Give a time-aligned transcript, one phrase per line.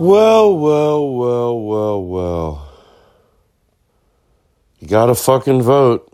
[0.00, 2.72] Well, well, well, well, well.
[4.78, 6.10] You gotta fucking vote.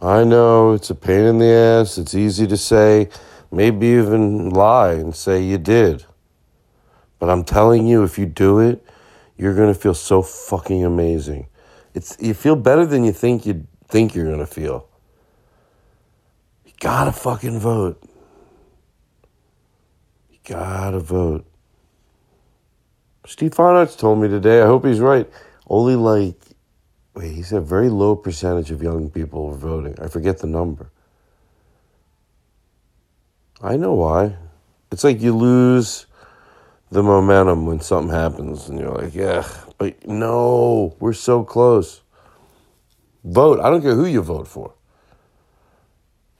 [0.00, 1.96] I know it's a pain in the ass.
[1.96, 3.08] It's easy to say,
[3.52, 6.06] maybe even lie and say you did.
[7.20, 8.84] But I'm telling you, if you do it,
[9.36, 11.46] you're gonna feel so fucking amazing.
[11.94, 14.88] It's you feel better than you think you think you're gonna feel.
[16.66, 18.02] You gotta fucking vote.
[20.32, 21.46] You gotta vote.
[23.26, 25.28] Steve Fonarts told me today, I hope he's right.
[25.66, 26.36] Only like
[27.14, 29.96] wait, he said very low percentage of young people were voting.
[30.00, 30.90] I forget the number.
[33.62, 34.36] I know why.
[34.92, 36.06] It's like you lose
[36.90, 39.48] the momentum when something happens and you're like, yeah,
[39.78, 42.02] but no, we're so close.
[43.24, 43.58] Vote.
[43.60, 44.74] I don't care who you vote for.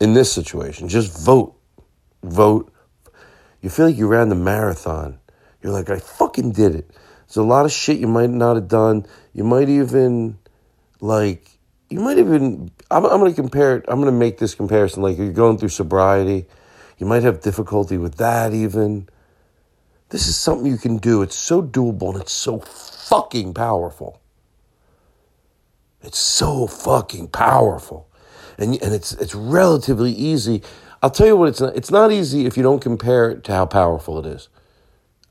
[0.01, 1.57] In this situation, just vote.
[2.23, 2.71] Vote.
[3.63, 5.19] You feel like you ran the marathon.
[5.65, 6.91] You're like, I fucking did it.
[7.27, 9.07] There's a lot of shit you might not have done.
[9.33, 10.39] You might even,
[11.01, 11.49] like,
[11.89, 15.03] you might even, I'm, I'm going to compare it, I'm going to make this comparison.
[15.03, 16.45] Like, you're going through sobriety.
[16.99, 19.09] You might have difficulty with that even.
[20.11, 21.23] This is something you can do.
[21.23, 24.21] It's so doable and it's so fucking powerful.
[26.03, 28.07] It's so fucking powerful.
[28.59, 30.63] And, and it's, it's relatively easy.
[31.03, 33.53] I'll tell you what, it's not, it's not easy if you don't compare it to
[33.53, 34.51] how powerful it is.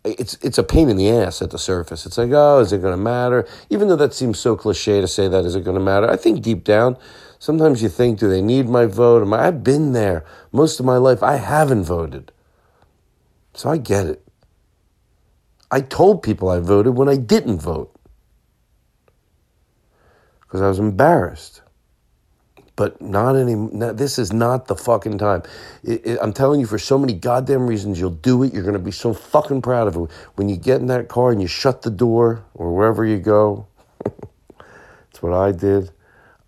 [0.06, 2.06] It's, it's a pain in the ass at the surface.
[2.06, 3.47] It's like, oh, is it going to matter?
[3.69, 6.09] Even though that seems so cliche to say that, is it going to matter?
[6.09, 6.97] I think deep down,
[7.40, 9.22] sometimes you think, do they need my vote?
[9.22, 11.24] Am I, I've been there most of my life.
[11.24, 12.31] I haven't voted.
[13.54, 14.28] So I get it.
[15.72, 17.95] I told people I voted when I didn't vote
[20.42, 21.62] because I was embarrassed.
[22.75, 23.56] But not any.
[23.56, 25.44] Not, this is not the fucking time.
[25.84, 28.54] It, it, I'm telling you, for so many goddamn reasons, you'll do it.
[28.54, 31.42] You're gonna be so fucking proud of it when you get in that car and
[31.42, 33.68] you shut the door or wherever you go.
[34.04, 35.92] That's what I did.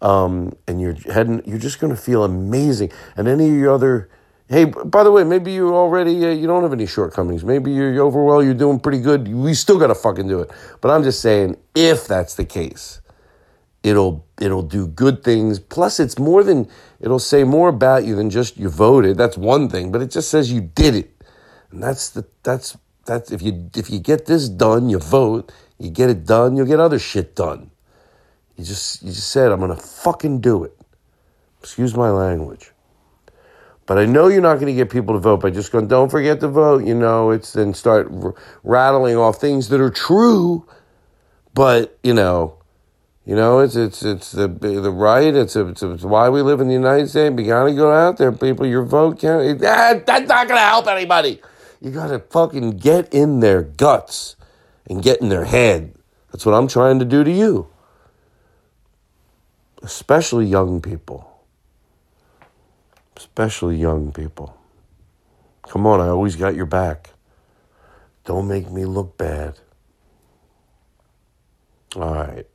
[0.01, 1.43] Um, and you're heading.
[1.45, 2.91] You're just gonna feel amazing.
[3.15, 4.09] And any of your other
[4.47, 7.43] Hey, by the way, maybe you already uh, you don't have any shortcomings.
[7.43, 9.27] Maybe you're, overall you're doing pretty good.
[9.27, 10.51] We still got to fucking do it.
[10.81, 13.01] But I'm just saying, if that's the case,
[13.85, 15.59] it'll it'll do good things.
[15.59, 16.67] Plus, it's more than
[16.99, 19.15] it'll say more about you than just you voted.
[19.17, 21.11] That's one thing, but it just says you did it,
[21.71, 25.51] and that's the that's that's if you if you get this done, you vote.
[25.77, 27.69] You get it done, you'll get other shit done.
[28.55, 30.75] You just you just said I'm gonna fucking do it.
[31.61, 32.71] Excuse my language.
[33.85, 36.09] But I know you're not going to get people to vote by just going, don't
[36.09, 36.85] forget to vote.
[36.85, 38.33] You know, it's then start r-
[38.63, 40.65] rattling off things that are true,
[41.53, 42.57] but you know,
[43.25, 45.33] you know, it's it's it's the the right.
[45.33, 47.35] It's it's, it's why we live in the United States.
[47.37, 48.65] You got to go out there, people.
[48.65, 49.59] Your vote count.
[49.59, 51.41] That, ah, that's not to help anybody.
[51.81, 54.35] You got to fucking get in their guts
[54.87, 55.95] and get in their head.
[56.31, 57.67] That's what I'm trying to do to you,
[59.81, 61.35] especially young people
[63.15, 64.57] especially young people.
[65.63, 67.11] Come on, I always got your back.
[68.25, 69.59] Don't make me look bad.
[71.95, 72.47] All right.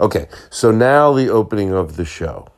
[0.00, 2.48] Okay, so now the opening of the show.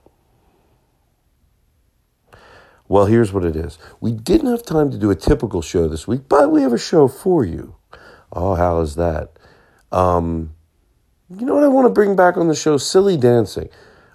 [2.89, 3.79] Well, here's what it is.
[4.01, 6.79] We didn't have time to do a typical show this week, but we have a
[6.79, 7.77] show for you.
[8.33, 9.33] Oh, how is that?
[9.93, 10.55] Um,
[11.29, 12.79] you know what I want to bring back on the show?
[12.79, 13.69] Silly dancing.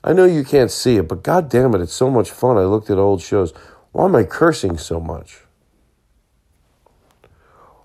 [0.03, 2.57] I know you can't see it, but god damn it, it's so much fun.
[2.57, 3.53] I looked at old shows.
[3.91, 5.41] Why am I cursing so much?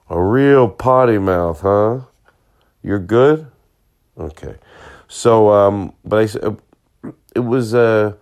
[0.09, 2.01] A real potty mouth, huh?
[2.83, 3.49] You're good?
[4.19, 4.57] Okay.
[5.09, 6.57] So, um, but I
[7.35, 8.15] it was uh,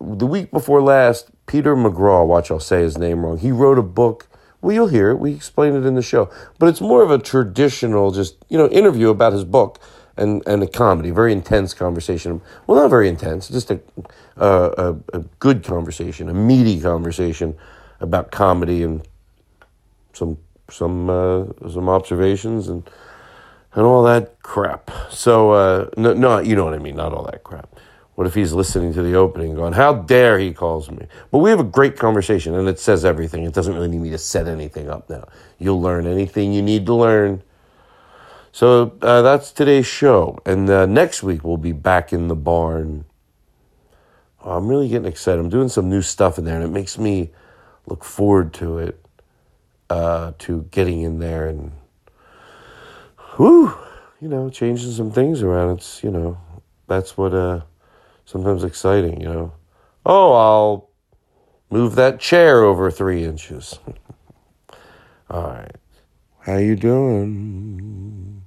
[0.00, 3.38] the week before last, Peter McGraw, watch, I'll say his name wrong.
[3.38, 4.28] He wrote a book.
[4.60, 5.18] Well, you'll hear it.
[5.18, 6.30] We explain it in the show.
[6.58, 9.80] But it's more of a traditional, just, you know, interview about his book
[10.16, 12.40] and, and a comedy, very intense conversation.
[12.66, 13.80] Well, not very intense, just a,
[14.36, 17.56] a, a good conversation, a meaty conversation
[18.00, 19.06] about comedy and
[20.12, 20.38] some
[20.70, 22.88] some uh, some observations and
[23.74, 24.90] and all that crap.
[25.12, 27.68] So uh, no, no, you know what I mean, not all that crap.
[28.14, 31.06] What if he's listening to the opening going, How dare he calls me?
[31.30, 33.44] But we have a great conversation and it says everything.
[33.44, 35.28] It doesn't really need me to set anything up now.
[35.58, 37.42] You'll learn anything you need to learn.
[38.52, 40.38] So uh, that's today's show.
[40.44, 43.04] And uh, next week we'll be back in the barn.
[44.44, 45.40] Oh, I'm really getting excited.
[45.40, 47.30] I'm doing some new stuff in there and it makes me
[47.86, 49.04] look forward to it,
[49.88, 51.72] uh, to getting in there and,
[53.38, 53.74] whoo,
[54.22, 55.78] you know, changing some things around.
[55.78, 56.38] It's, you know,
[56.86, 57.62] that's what, uh,
[58.24, 59.52] sometimes exciting, you know.
[60.06, 60.90] Oh, I'll
[61.70, 63.80] move that chair over three inches.
[65.30, 65.74] All right.
[66.38, 68.44] How you doing?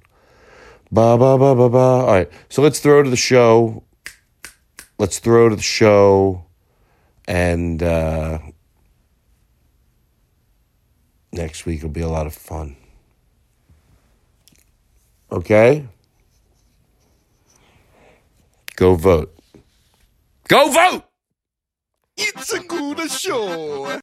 [0.90, 1.78] Ba ba ba ba ba.
[1.78, 2.30] All right.
[2.48, 3.84] So let's throw to the show.
[4.98, 6.46] Let's throw to the show,
[7.28, 8.38] and uh,
[11.32, 12.76] next week will be a lot of fun.
[15.30, 15.86] Okay.
[18.76, 19.34] Go vote.
[20.48, 21.02] Go vote!
[22.16, 24.00] It's a good show.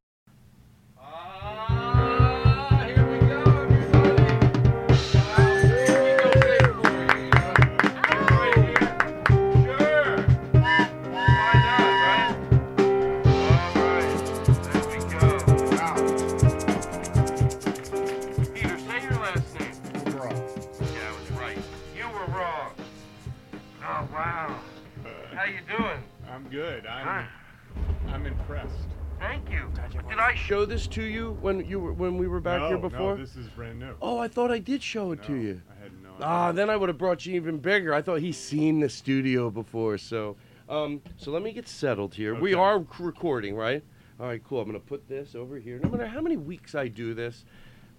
[30.24, 33.18] I show this to you when you were when we were back no, here before?
[33.18, 33.94] No, this is brand new.
[34.02, 35.62] oh, I thought I did show it to you.
[35.70, 36.26] I had no idea.
[36.26, 37.94] Ah, then I would have brought you even bigger.
[37.94, 40.38] I thought he's seen the studio before, so
[40.70, 42.36] um, so let me get settled here.
[42.36, 43.84] We are recording, right?
[44.18, 44.62] All right, cool.
[44.62, 45.82] I'm gonna put this over here.
[45.84, 47.44] No matter how many weeks I do this,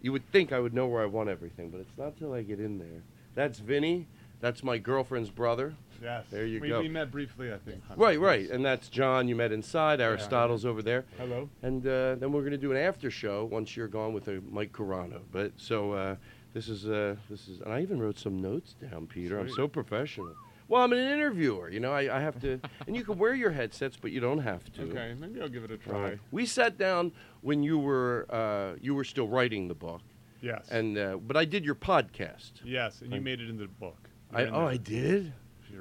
[0.00, 2.40] you would think I would know where I want everything, but it's not till I
[2.40, 3.02] get in there.
[3.35, 4.07] That's Vinny.
[4.40, 5.75] That's my girlfriend's brother.
[6.02, 6.24] Yes.
[6.30, 6.80] there you we, go.
[6.80, 7.82] We met briefly, I think.
[7.96, 9.28] Right, right, and that's John.
[9.28, 10.00] You met inside.
[10.00, 11.04] Aristotle's over there.
[11.18, 11.48] Hello.
[11.62, 14.40] And uh, then we're going to do an after show once you're gone with uh,
[14.50, 15.20] Mike Carano.
[15.32, 16.16] But so uh,
[16.52, 19.38] this is uh, this is, and I even wrote some notes down, Peter.
[19.38, 20.34] I'm so professional.
[20.68, 21.68] Well, I'm an interviewer.
[21.68, 24.38] You know, I, I have to, and you can wear your headsets, but you don't
[24.38, 24.82] have to.
[24.82, 26.00] Okay, maybe I'll give it a try.
[26.00, 26.18] right.
[26.30, 30.02] We sat down when you were uh, you were still writing the book,
[30.40, 30.68] Yes.
[30.70, 32.52] and uh, but I did your podcast.
[32.64, 34.08] yes, and you made it into the book.
[34.32, 34.66] I, oh.
[34.66, 35.32] I did.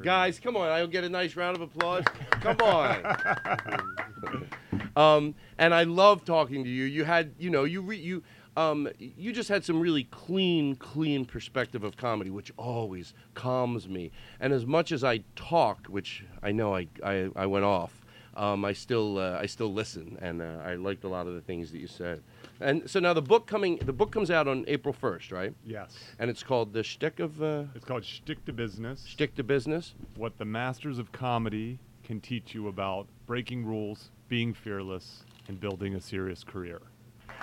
[0.02, 0.70] Guys, come on!
[0.70, 2.04] I'll get a nice round of applause.
[2.42, 4.48] come on.
[4.96, 6.86] um, and I love talking to you.
[6.86, 8.24] You had, you know, you re- you
[8.56, 14.12] um, you just had some really clean, clean perspective of comedy, which always calms me.
[14.40, 18.03] And as much as I talked, which I know I I, I went off.
[18.36, 21.42] Um, I still uh, I still listen, and uh, I liked a lot of the
[21.42, 22.22] things that you said.
[22.60, 25.54] And so now the book coming the book comes out on April first, right?
[25.66, 25.96] Yes.
[26.20, 29.06] And it's called the Shtick of uh, It's called Shtick to Business.
[29.06, 29.94] Shtick to Business.
[30.16, 35.96] What the masters of comedy can teach you about breaking rules, being fearless, and building
[35.96, 36.82] a serious career.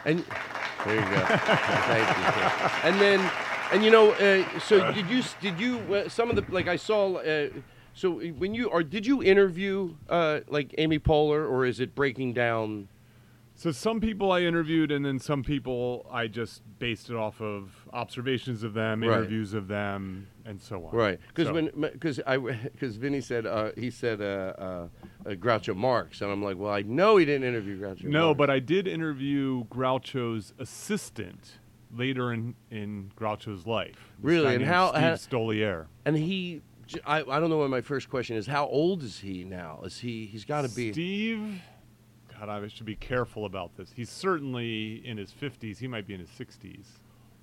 [0.05, 0.19] And
[0.85, 1.25] there you go.
[1.27, 2.89] Thank you.
[2.89, 3.31] And then,
[3.73, 5.23] and you know, uh, so did you?
[5.41, 5.79] Did you?
[5.95, 7.21] Uh, some of the like I saw.
[7.95, 12.33] So when you or did you interview uh, like Amy Poehler, or is it breaking
[12.35, 12.89] down?
[13.57, 17.71] So some people I interviewed, and then some people I just based it off of
[17.93, 19.19] observations of them, Right.
[19.19, 20.95] interviews of them, and so on.
[20.97, 24.89] Right, because So- when because I because Vinny said uh, he said uh, uh,
[25.27, 28.05] uh, Groucho Marx, and I'm like, well, I know he didn't interview Groucho.
[28.05, 28.39] No, Marx.
[28.39, 31.59] but I did interview Groucho's assistant
[31.95, 34.13] later in, in Groucho's life.
[34.23, 34.55] Really?
[34.55, 35.87] And how- Steve how- Stoliar.
[36.07, 36.63] and he.
[37.07, 38.47] I, I don't know what my first question is.
[38.47, 39.81] How old is he now?
[39.85, 40.27] Is he?
[40.27, 40.93] He's got to be.
[40.93, 41.61] Steve,
[42.39, 43.93] God, I should be careful about this.
[43.95, 45.79] He's certainly in his 50s.
[45.79, 46.87] He might be in his 60s.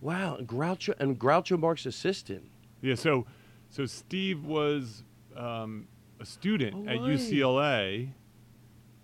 [0.01, 2.43] Wow, Groucho and Groucho Marx assistant.
[2.81, 3.25] Yeah, so
[3.69, 5.03] so Steve was
[5.35, 5.87] um,
[6.19, 7.09] a student Oh, at right.
[7.17, 8.09] UCLA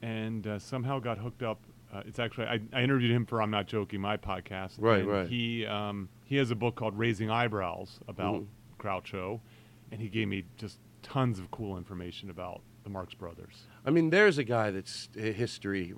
[0.02, 1.60] and uh, somehow got hooked up.
[1.94, 4.74] Uh, it's actually I, I interviewed him for I'm Not Joking, my podcast.
[4.78, 5.28] Right, and right.
[5.28, 8.46] He um, he has a book called Raising Eyebrows about Mhm.
[8.80, 9.40] Groucho,
[9.94, 13.64] and he gave me just tons of cool information about the Marx Brothers.
[13.86, 15.94] I mean, there's a guy that's uh, history.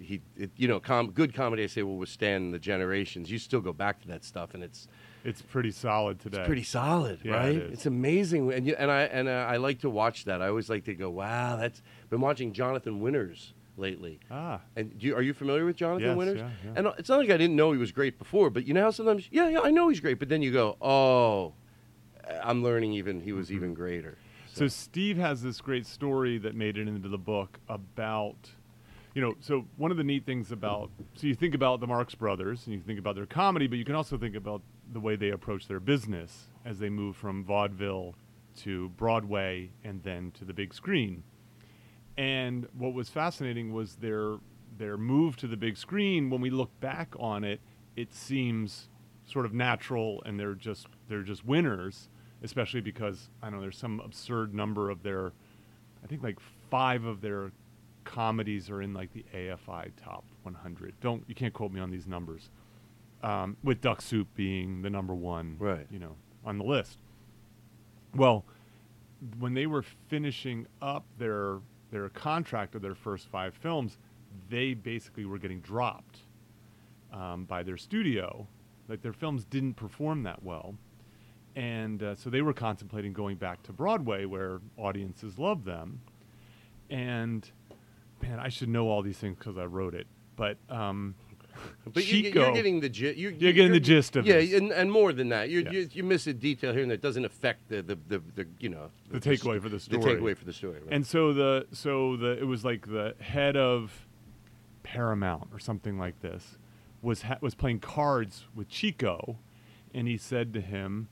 [0.00, 1.64] He, it, you know, com- good comedy.
[1.64, 3.30] I say will withstand the generations.
[3.30, 4.86] You still go back to that stuff, and it's
[5.24, 6.38] It's pretty solid today.
[6.38, 7.56] it's pretty solid, Yeah, right?
[7.56, 7.72] it.
[7.72, 10.40] It's amazing, and you, and I and uh, I like to watch that.
[10.42, 11.82] I always like to go, wow, that's.
[12.10, 14.18] Been watching Jonathan Winters lately.
[14.30, 16.38] Ah, And do you, are you familiar with Jonathan Yes, Winters?
[16.40, 16.72] yeah, yeah.
[16.76, 18.82] And uh, it's not like I didn't know he was great before, but you know
[18.82, 21.54] how sometimes, yeah, yeah, I know he's great, but then you go, oh,
[22.42, 23.82] I'm learning even he was even mm-hmm.
[23.82, 24.18] greater.
[24.52, 28.50] So Steve has this great story that made it into the book about,
[29.14, 32.16] you know, so one of the neat things about, so you think about the Marx
[32.16, 34.60] Brothers and you think about their comedy, but you can also think about
[34.92, 38.16] the way they approach their business as they move from vaudeville
[38.56, 41.22] to Broadway and then to the big screen.
[42.16, 44.38] And what was fascinating was their
[44.76, 46.30] their move to the big screen.
[46.30, 47.60] When we look back on it,
[47.96, 48.88] it seems
[49.26, 52.08] sort of natural, and they're just they're just winners.
[52.42, 55.32] Especially because I don't know there's some absurd number of their,
[56.02, 56.38] I think like
[56.70, 57.52] five of their
[58.04, 60.94] comedies are in like the AFI top 100.
[61.00, 62.50] Don't you can't quote me on these numbers.
[63.22, 65.86] Um, with Duck Soup being the number one, Right.
[65.90, 66.98] You know, on the list.
[68.14, 68.44] Well,
[69.38, 71.58] when they were finishing up their
[71.90, 73.98] their contract of their first five films,
[74.48, 76.20] they basically were getting dropped
[77.12, 78.46] um, by their studio.
[78.88, 80.74] Like their films didn't perform that well,
[81.56, 86.00] and uh, so they were contemplating going back to Broadway, where audiences love them.
[86.88, 87.48] And
[88.22, 90.06] man, I should know all these things because I wrote it.
[90.36, 91.14] But um,
[91.92, 93.16] But you, Chico, you're getting the gist.
[93.18, 94.52] You, You're getting the gist of yeah, this.
[94.54, 95.72] and, and more than that, you, Yes.
[95.72, 98.68] you you miss a detail here and that doesn't affect the the, the, the you
[98.68, 100.02] know The takeaway for the story.
[100.02, 100.74] The takeaway for the story.
[100.80, 100.88] Right?
[100.92, 104.06] And so the so the it was like the head of
[104.82, 106.58] Paramount or something like this
[107.02, 109.38] was ha- was playing cards with Chico,
[109.94, 111.08] and he said to him,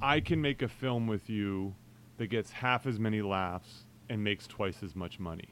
[0.00, 1.74] "I can make a film with you
[2.18, 5.48] that gets half as many laughs and makes twice as much money."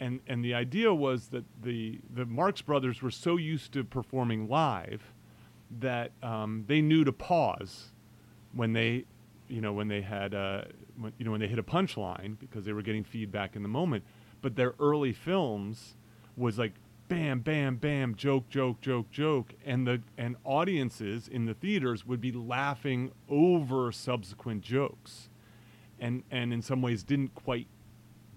[0.00, 4.48] And and the idea was that the the Marx Brothers were so used to performing
[4.48, 5.12] live
[5.80, 7.92] that um, they knew to pause
[8.52, 9.04] when they,
[9.48, 10.62] you know, when they had, uh,
[10.98, 13.68] when, you know, when they hit a punchline because they were getting feedback in the
[13.68, 14.04] moment.
[14.42, 15.94] But their early films
[16.36, 16.74] was like
[17.08, 22.20] bam, bam, bam, joke, joke, joke, joke, and the and audiences in the theaters would
[22.20, 25.28] be laughing over subsequent jokes,
[26.00, 27.66] and and in some ways didn't quite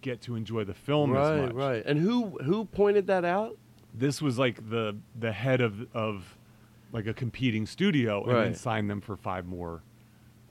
[0.02, 1.84] get to enjoy the film as right, much right.
[1.86, 3.58] And who who pointed that out?
[3.94, 6.38] this was like the the head of of
[6.92, 8.58] like a competing studio and then Right.
[8.58, 9.82] signed them for five more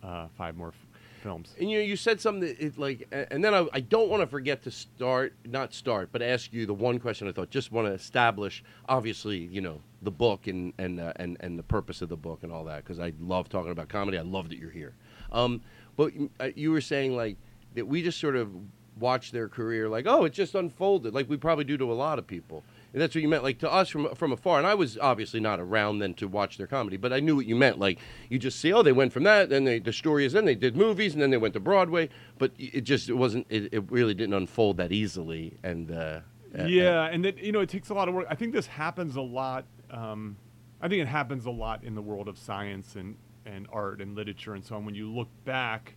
[0.02, 0.72] uh, five more
[1.16, 1.54] films.
[1.58, 4.22] And you know, you said something that it like, and then I, I don't want
[4.22, 7.50] to forget to start, not start, but ask you the one question I thought.
[7.50, 11.62] Just want to establish, obviously, you know, the book and and uh, and and the
[11.62, 14.18] purpose of the book and all that because I love talking about comedy.
[14.18, 14.94] I love that you're here.
[15.32, 15.60] Um,
[15.96, 17.36] but you- uh, you were saying like
[17.74, 18.50] that we just sort of
[18.98, 22.18] watch their career like, oh, it just unfolded, like we probably do to a lot
[22.18, 22.64] of people.
[22.96, 24.56] And that's what you meant, like to us from from afar.
[24.56, 27.44] And I was obviously not around then to watch their comedy, but I knew what
[27.44, 27.78] you meant.
[27.78, 27.98] Like
[28.30, 30.54] you just see, oh, they went from that, then they, the story is then they
[30.54, 32.08] did movies, and then they went to Broadway.
[32.38, 33.48] But it just it wasn't.
[33.50, 35.58] It, it really didn't unfold that easily.
[35.62, 36.20] And uh,
[36.64, 38.28] yeah, and that you know it takes a lot of work.
[38.30, 39.66] I think this happens a lot.
[39.90, 40.38] Um,
[40.80, 44.16] I think it happens a lot in the world of science and and art and
[44.16, 44.86] literature and so on.
[44.86, 45.96] When you look back,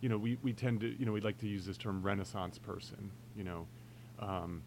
[0.00, 2.58] you know, we, we tend to, you know, we like to use this term Renaissance
[2.58, 3.68] person, you know.
[4.18, 4.62] Um,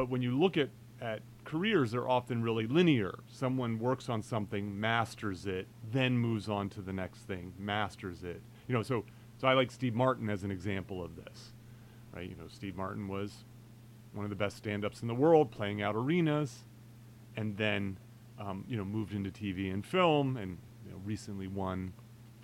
[0.00, 0.70] but when you look at,
[1.02, 3.18] at careers, they're often really linear.
[3.30, 8.40] Someone works on something, masters it, then moves on to the next thing, masters it.
[8.66, 9.04] You know, so,
[9.36, 11.52] so I like Steve Martin as an example of this,
[12.14, 12.26] right?
[12.26, 13.44] You know, Steve Martin was
[14.14, 16.60] one of the best stand-ups in the world, playing out arenas,
[17.36, 17.98] and then,
[18.38, 21.92] um, you know, moved into TV and film, and you know, recently won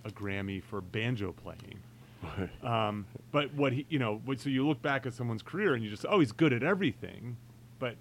[0.04, 1.78] a Grammy for banjo playing.
[2.62, 5.88] Um, but what he, you know, so you look back at someone's career and you
[5.88, 7.36] just, oh, he's good at everything,
[7.78, 7.96] but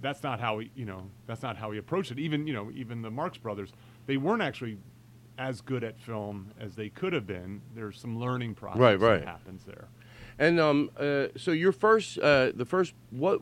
[0.00, 2.18] that's not how he, you know, that's not how he approached it.
[2.18, 3.72] Even, you know, even the Marx Brothers,
[4.06, 4.78] they weren't actually
[5.38, 7.60] as good at film as they could have been.
[7.74, 9.20] There's some learning process Right, right.
[9.20, 9.88] that happens there.
[10.38, 13.40] And um, uh, so your first, uh, the first, what?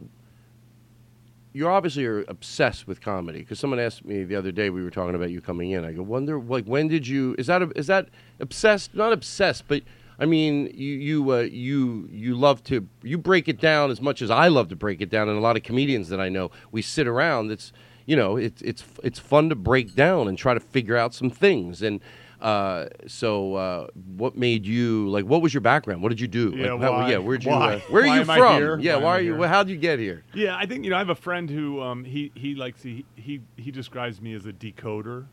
[1.52, 4.71] You're obviously are obsessed with comedy because someone asked me the other day.
[4.71, 5.85] We were talking about you coming in.
[5.85, 7.35] I go, wonder, like, when did you?
[7.38, 8.95] Is that a, is that obsessed?
[8.95, 9.83] Not obsessed, but
[10.19, 14.21] I mean, you you uh, you you love to you break it down as much
[14.21, 15.29] as I love to break it down.
[15.29, 17.51] And a lot of comedians that I know, we sit around.
[17.53, 17.73] It's
[18.07, 21.31] you know, it's it's it's fun to break down and try to figure out some
[21.31, 21.83] things.
[21.83, 22.01] And
[22.41, 25.25] uh, so, uh, what made you like?
[25.25, 26.03] What was your background?
[26.03, 26.53] What did you do?
[26.57, 27.51] Yeah, like, how- yeah, where'd you?
[27.51, 27.75] Why?
[27.75, 28.81] Uh, where are Why you from?
[28.81, 29.37] Yeah, Why why I are you?
[29.37, 30.25] well, How'd you get here?
[30.35, 33.05] Yeah, I think you know I have a friend who um, he he likes he
[33.17, 35.27] he he describes me as a decoder.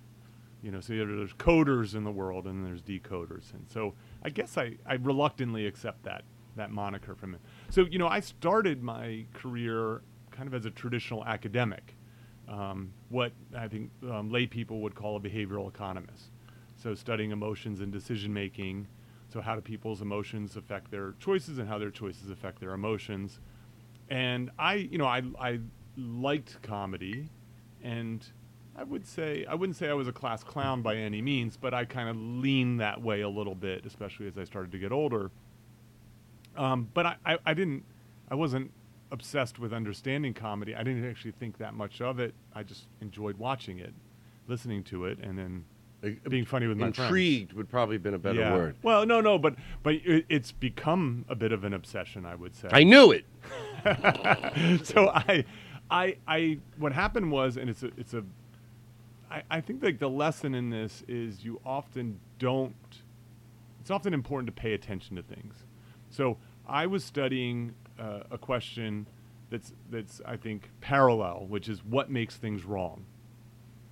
[0.65, 3.93] You know, so there's coders in the world and there's decoders, and so
[4.23, 6.23] I guess I, I reluctantly accept that
[6.55, 7.39] that moniker from him.
[7.69, 11.95] So you know, I started my career kind of as a traditional academic,
[12.47, 16.31] um, what I think um, lay people would call a behavioral economist.
[16.77, 18.87] So studying emotions and decision making.
[19.29, 23.39] So how do people's emotions affect their choices, and how their choices affect their emotions?
[24.09, 25.59] and I, you know, I I
[25.97, 27.29] liked comedy,
[27.83, 28.25] and
[28.77, 31.73] I would say I wouldn't say I was a class clown by any means, but
[31.73, 34.91] I kind of leaned that way a little bit, especially as I started to get
[34.91, 35.31] older.
[36.57, 37.83] Um, but I, I, I didn't,
[38.29, 38.71] I wasn't
[39.11, 40.75] obsessed with understanding comedy.
[40.75, 42.33] I didn't actually think that much of it.
[42.53, 43.93] I just enjoyed watching it,
[44.47, 45.65] listening to it, and then
[46.29, 46.99] being funny with my friends.
[46.99, 48.53] Intrigued would probably have been a better yeah.
[48.53, 48.75] word.
[48.83, 52.55] Well, no, no, but but it, it's become a bit of an obsession, I would
[52.55, 52.69] say.
[52.71, 53.25] I knew it.
[54.85, 55.45] so I,
[55.89, 58.23] I, I, what happened was, and it's a, it's a,
[59.35, 62.73] I, I think like the lesson in this is you often don't,
[63.81, 65.55] it's often important to pay attention to things.
[66.09, 69.07] So I was studying uh, a question
[69.49, 73.05] that's, that's I think parallel, which is what makes things wrong.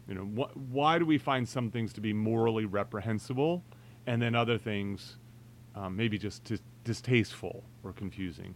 [0.07, 3.63] You know, wh- why do we find some things to be morally reprehensible,
[4.07, 5.17] and then other things
[5.75, 8.55] um, maybe just dis- distasteful or confusing?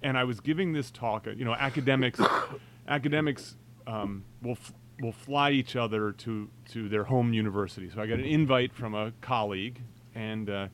[0.00, 1.26] and I was giving this talk.
[1.26, 2.20] uh, You know, academics,
[2.88, 3.56] academics
[3.88, 7.90] um, will f- will fly each other to to their home university.
[7.90, 9.80] So I got an invite from a colleague,
[10.14, 10.68] and uh,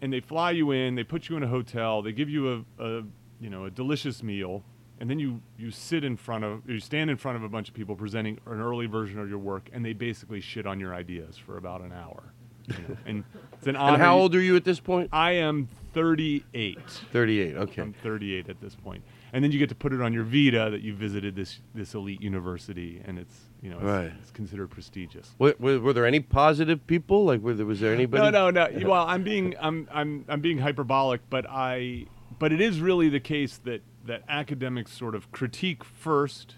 [0.00, 0.94] and they fly you in.
[0.94, 2.02] They put you in a hotel.
[2.02, 3.02] They give you a, a
[3.40, 4.62] you know a delicious meal,
[5.00, 7.68] and then you you sit in front of you stand in front of a bunch
[7.68, 10.94] of people presenting an early version of your work, and they basically shit on your
[10.94, 12.32] ideas for about an hour.
[12.68, 13.94] You know, and it's an honor.
[13.94, 15.08] And how old are you at this point?
[15.12, 16.78] I am 38.
[17.12, 17.56] 38.
[17.56, 17.82] Okay.
[17.82, 20.68] I'm 38 at this point, and then you get to put it on your Vita
[20.70, 24.12] that you visited this this elite university, and it's you know it's, Right.
[24.20, 25.34] it's considered prestigious.
[25.38, 27.24] Were, were, were there any positive people?
[27.24, 28.30] Like, were there, was there anybody?
[28.30, 28.88] No, no, no.
[28.88, 32.06] Well, I'm being I'm I'm I'm being hyperbolic, but I
[32.38, 36.56] but it is really the case that that academics sort of critique first,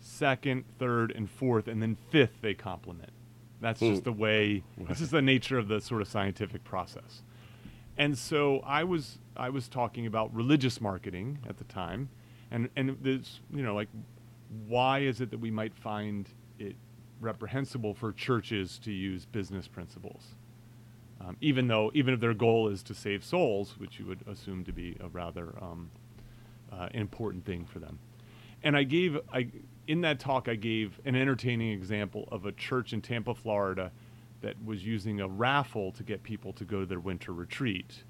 [0.00, 3.12] second, third, and fourth, and then fifth they compliment.
[3.60, 4.04] That's just hmm.
[4.04, 4.62] the way.
[4.78, 7.22] This is the nature of the sort of scientific process.
[8.00, 12.08] And so I was I was talking about religious marketing at the time,
[12.50, 13.88] and and this you know like
[14.66, 16.26] why is it that we might find
[16.58, 16.76] it
[17.20, 20.28] reprehensible for churches to use business principles,
[21.20, 24.64] um, even though even if their goal is to save souls, which you would assume
[24.64, 25.90] to be a rather um,
[26.72, 27.98] uh, important thing for them.
[28.62, 29.48] And I gave I
[29.86, 33.92] in that talk I gave an entertaining example of a church in Tampa, Florida,
[34.40, 38.04] that was using a raffle to get people to go to their winter retreat.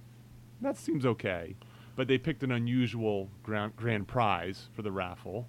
[0.61, 1.57] That seems okay,
[1.97, 5.49] but they picked an unusual grand, grand prize for the raffle,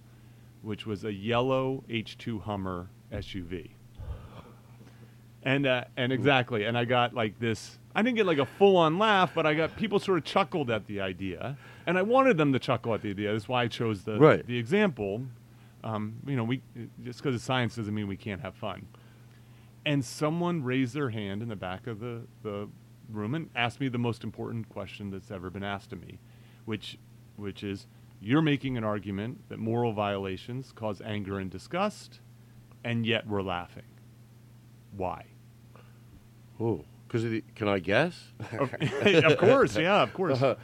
[0.62, 3.72] which was a yellow H2 Hummer SUV.
[5.44, 7.80] And uh, and exactly, and I got like this.
[7.96, 10.86] I didn't get like a full-on laugh, but I got people sort of chuckled at
[10.86, 13.32] the idea, and I wanted them to chuckle at the idea.
[13.34, 14.46] That's why I chose the Right.
[14.46, 15.24] the example.
[15.84, 16.62] Um, you know, we
[17.04, 18.86] just because it's science doesn't mean we can't have fun.
[19.86, 22.70] And someone raised their hand in the back of the, the
[23.10, 26.20] room and asked me the most important question that's ever been asked to me,
[26.66, 26.98] which
[27.36, 27.88] which is
[28.20, 32.20] you're making an argument that moral violations cause anger and disgust,
[32.84, 33.84] and yet we're laughing.
[34.96, 35.26] Why?
[36.60, 36.86] Ooh.
[37.08, 38.32] Because can I guess?
[38.60, 38.74] of,
[39.26, 40.42] of course, yeah, of course.
[40.42, 40.56] Uh,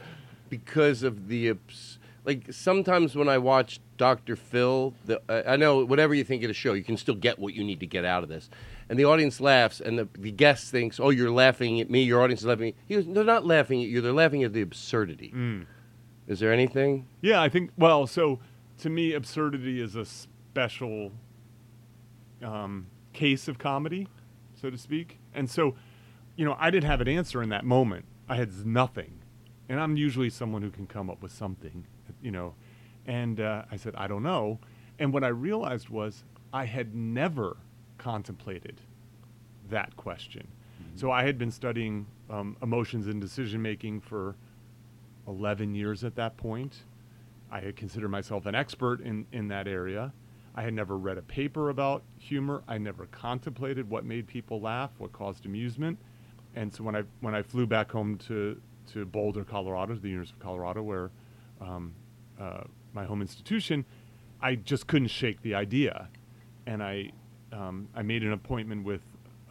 [0.48, 4.36] because of the abs- like sometimes when I watch Dr.
[4.36, 7.38] Phil, the, uh, I know whatever you think of the show, you can still get
[7.38, 8.48] what you need to get out of this.
[8.90, 12.02] And the audience laughs, and the, the guest thinks, "Oh, you're laughing at me.
[12.02, 12.82] Your audience is laughing." At me.
[12.86, 14.00] He goes, "They're not laughing at you.
[14.00, 15.66] They're laughing at the absurdity." Mm.
[16.26, 17.06] Is there anything?
[17.20, 17.70] Yeah, I think.
[17.76, 18.38] Well, so
[18.78, 21.12] to me, absurdity is a special
[22.42, 24.08] um, case of comedy,
[24.54, 25.18] so to speak.
[25.34, 25.74] And so,
[26.36, 28.06] you know, I didn't have an answer in that moment.
[28.28, 29.20] I had nothing,
[29.68, 31.86] and I'm usually someone who can come up with something,
[32.22, 32.54] you know.
[33.06, 34.60] And uh, I said, I don't know.
[34.98, 37.56] And what I realized was I had never
[37.98, 38.80] contemplated
[39.70, 40.48] that question.
[40.94, 44.34] So I had been studying um, emotions and decision making for
[45.28, 46.82] 11 years at that point.
[47.52, 50.12] I had considered myself an expert in, in that area.
[50.56, 52.64] I had never read a paper about humor.
[52.66, 55.98] I never contemplated what made people laugh, what caused amusement.
[56.56, 58.60] And so when I when I flew back home to,
[58.92, 61.10] to Boulder, Colorado, to the University of Colorado, where
[61.60, 61.94] um,
[62.40, 63.84] uh, my home institution,
[64.40, 66.08] I just couldn't shake the idea,
[66.66, 67.12] and I
[67.52, 69.00] um, I made an appointment with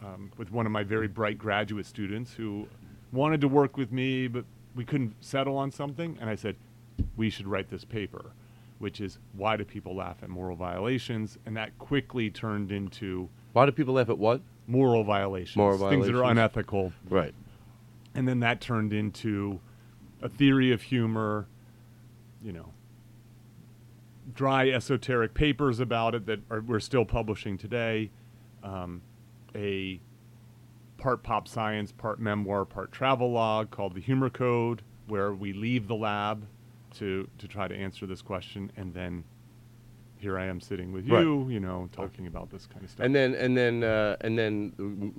[0.02, 2.68] um, with one of my very bright graduate students who
[3.12, 4.44] wanted to work with me, but
[4.76, 6.16] we couldn't settle on something.
[6.20, 6.54] And I said,
[7.16, 8.30] we should write this paper,
[8.78, 11.36] which is why do people laugh at moral violations?
[11.46, 14.40] And that quickly turned into Why do people laugh at what?
[14.68, 16.04] moral violations, Moral violations.
[16.06, 16.92] things that are unethical.
[17.08, 17.34] Right.
[18.14, 19.58] And then that turned into
[20.22, 21.46] a theory of humor,
[22.42, 22.66] you know,
[24.34, 28.10] dry esoteric papers about it that are, we're still publishing today,
[28.62, 29.00] um,
[29.54, 30.00] a
[30.98, 35.88] part pop science, part memoir, part travel log called The Humor Code, where we leave
[35.88, 36.46] the lab
[36.96, 38.70] to, to try to answer this question.
[38.76, 39.24] And then
[40.18, 41.20] here I am sitting with Right.
[41.22, 43.06] you, you know, talking about this kind of stuff.
[43.06, 45.14] And then and then uh, and then m-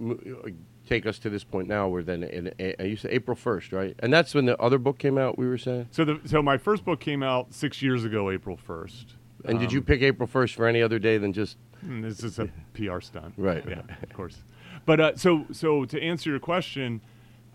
[0.46, 0.56] m-
[0.88, 3.96] take us to this point now, where then in, uh, you said April first, right?
[4.00, 5.38] And that's when the other book came out.
[5.38, 5.88] We were saying.
[5.92, 9.16] So the so my first book came out six years ago, April first.
[9.46, 11.58] And did you pick April first for any other day than just?
[11.86, 13.64] Mm, This is a PR stunt, Right.
[13.68, 14.44] Yeah, of course.
[14.86, 17.02] But uh, so so to answer your question,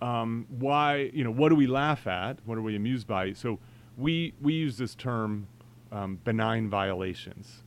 [0.01, 2.39] um, why you know what do we laugh at?
[2.47, 3.33] What are we amused by?
[3.33, 3.59] So
[3.99, 5.47] we we use this term
[5.93, 7.63] um, benign violations.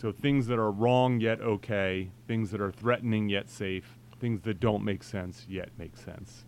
[0.00, 4.60] So things that are wrong yet okay, things that are threatening yet safe, things that
[4.60, 6.46] don't make sense yet make sense.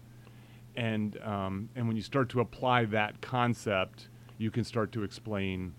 [0.77, 4.09] And um, and when you start to apply that concept,
[4.39, 5.75] you can start to explain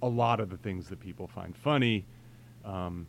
[0.00, 2.06] a lot of the things that people find funny.
[2.64, 3.06] Um,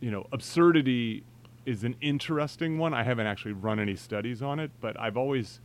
[0.00, 1.24] you know, absurdity
[1.66, 2.94] is an interesting one.
[2.94, 5.60] I haven't actually run any studies on it, but I've always,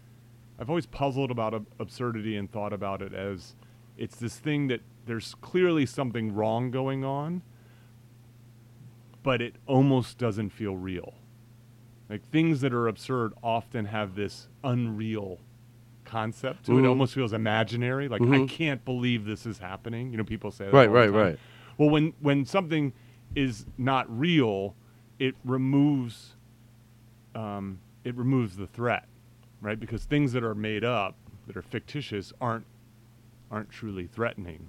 [0.60, 3.56] I've always puzzled about ab- absurdity and thought about it as
[3.98, 7.41] it's this thing that there's clearly something wrong going on,
[9.22, 11.15] but it almost doesn't feel real.
[12.10, 15.39] Like things that are absurd often have this unreal
[16.06, 16.84] concept to it.
[16.84, 18.08] It almost feels imaginary.
[18.08, 18.50] Like I Mhm.
[18.50, 20.12] can't believe this is happening.
[20.12, 21.38] You know, people say that Right, right, right.
[21.78, 22.93] Well, when when something
[23.36, 24.76] is not real,
[25.19, 26.36] it removes
[27.36, 29.08] um, it removes the threat,
[29.62, 29.80] right?
[29.80, 32.65] Because things that are made up, that are fictitious, aren't
[33.52, 34.67] aren't truly threatening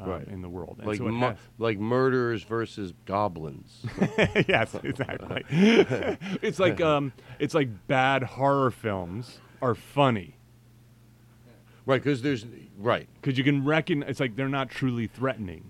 [0.00, 0.26] um, Right.
[0.28, 0.76] in the world.
[0.78, 3.84] And like so mu- like murderers versus goblins.
[4.48, 5.44] yes, exactly.
[6.42, 10.36] it's like um, it's like bad horror films are funny
[11.86, 12.46] right, because there's
[12.78, 13.08] right.
[13.20, 15.64] because you can reckon it's like they're not truly threatening.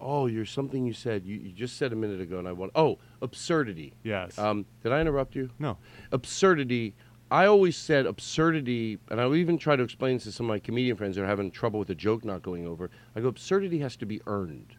[0.00, 1.24] Oh, you're something you said.
[1.24, 2.72] You, you just said a minute ago, and I want.
[2.74, 3.94] Oh, absurdity.
[4.02, 4.38] Yes.
[4.38, 5.50] Um, did I interrupt you?
[5.58, 5.78] no.
[6.12, 6.94] Absurdity.
[7.30, 10.50] I always said absurdity, and I would even try to explain this to some of
[10.50, 12.90] my comedian friends that are having trouble with a joke not going over.
[13.16, 14.76] I go, absurdity has to be earned.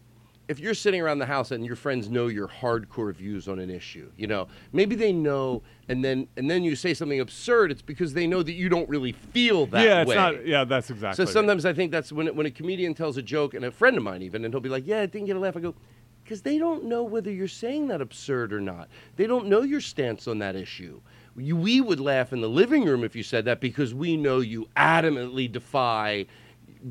[0.47, 3.71] If you're sitting around the house and your friends know your hardcore views on an
[3.71, 7.71] issue, you know, maybe they know, and then and then you say something absurd.
[7.71, 10.15] It's because they know that you don't really feel that yeah, it's way.
[10.15, 10.45] not.
[10.45, 11.15] Yeah, that's exactly.
[11.15, 11.33] So right.
[11.33, 14.03] sometimes I think that's when when a comedian tells a joke, and a friend of
[14.03, 15.73] mine even, and he'll be like, "Yeah, I didn't get a laugh." I go,
[16.23, 18.87] "Because they don't know whether you're saying that absurd or not.
[19.15, 21.01] They don't know your stance on that issue.
[21.37, 24.39] You, we would laugh in the living room if you said that because we know
[24.39, 26.25] you adamantly defy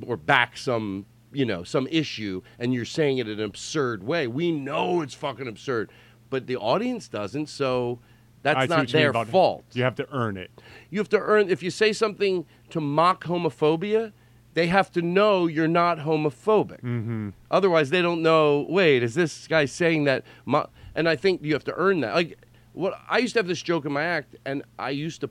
[0.06, 4.28] or back some." You know, some issue, and you're saying it in an absurd way.
[4.28, 5.90] We know it's fucking absurd,
[6.30, 7.48] but the audience doesn't.
[7.48, 7.98] So
[8.44, 9.64] that's I not what you their fault.
[9.72, 10.52] You have to earn it.
[10.90, 11.48] You have to earn.
[11.48, 14.12] If you say something to mock homophobia,
[14.52, 16.82] they have to know you're not homophobic.
[16.82, 17.30] Mm-hmm.
[17.50, 18.64] Otherwise, they don't know.
[18.68, 20.22] Wait, is this guy saying that?
[20.44, 20.68] Mo-?
[20.94, 22.14] And I think you have to earn that.
[22.14, 22.38] Like,
[22.74, 25.30] what I used to have this joke in my act, and I used to.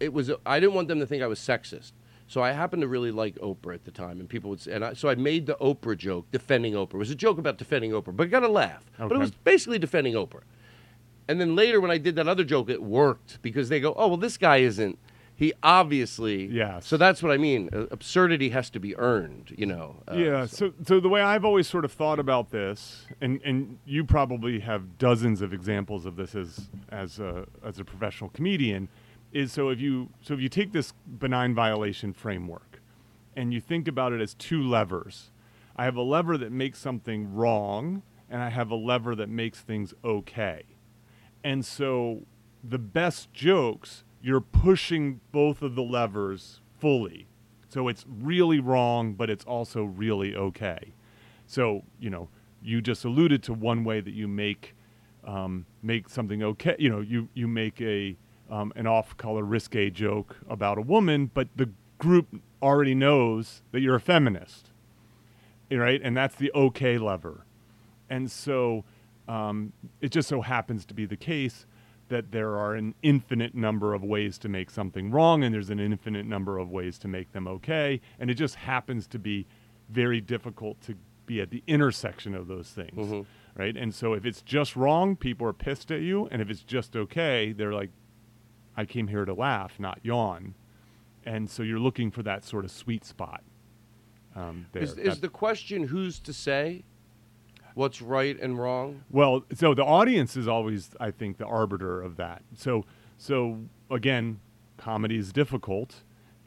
[0.00, 0.30] It was.
[0.44, 1.92] I didn't want them to think I was sexist.
[2.26, 4.84] So I happened to really like Oprah at the time, and people would say, and
[4.84, 6.94] I, so I made the Oprah joke defending Oprah.
[6.94, 8.90] It was a joke about defending Oprah, but it got a laugh.
[8.98, 10.42] But it was basically defending Oprah.
[11.28, 14.08] And then later, when I did that other joke, it worked because they go, "Oh,
[14.08, 14.98] well, this guy isn't.
[15.34, 17.68] He obviously." yeah So that's what I mean.
[17.72, 19.54] Uh, absurdity has to be earned.
[19.56, 20.02] You know.
[20.10, 20.46] Uh, yeah.
[20.46, 24.60] So, so the way I've always sort of thought about this, and and you probably
[24.60, 28.88] have dozens of examples of this as as a as a professional comedian,
[29.32, 32.80] is so if you so if you take this benign violation framework,
[33.34, 35.30] and you think about it as two levers,
[35.76, 39.60] I have a lever that makes something wrong, and I have a lever that makes
[39.60, 40.64] things okay,
[41.42, 42.26] and so
[42.62, 47.26] the best jokes you're pushing both of the levers fully.
[47.68, 50.92] So it's really wrong, but it's also really okay.
[51.46, 52.28] So you know,
[52.62, 54.74] you just alluded to one way that you make
[55.24, 56.76] um, make something okay.
[56.78, 58.16] You know, you you make a
[58.50, 63.94] um, an off-color risque joke about a woman, but the group already knows that you're
[63.94, 64.70] a feminist,
[65.70, 66.00] right?
[66.02, 67.46] And that's the okay lever.
[68.10, 68.84] And so
[69.26, 71.64] um, it just so happens to be the case
[72.12, 75.80] that there are an infinite number of ways to make something wrong, and there's an
[75.80, 78.00] infinite number of ways to make them okay.
[78.20, 79.46] And it just happens to be
[79.88, 80.94] very difficult to
[81.24, 83.24] be at the intersection of those things, Mhm.
[83.56, 83.74] right?
[83.76, 86.94] And so if it's just wrong, people are pissed at you, and if it's just
[86.96, 87.90] okay, they're like,
[88.76, 90.54] I came here to laugh, not yawn.
[91.24, 93.42] And so you're looking for that sort of sweet spot.
[94.34, 94.82] Um, there.
[94.82, 96.84] Is, is the question who's to say
[97.74, 99.04] what's right and wrong?
[99.10, 102.42] Well, so the audience is always, I think, the arbiter of that.
[102.56, 102.84] So,
[103.18, 104.40] so again,
[104.76, 105.96] comedy is difficult,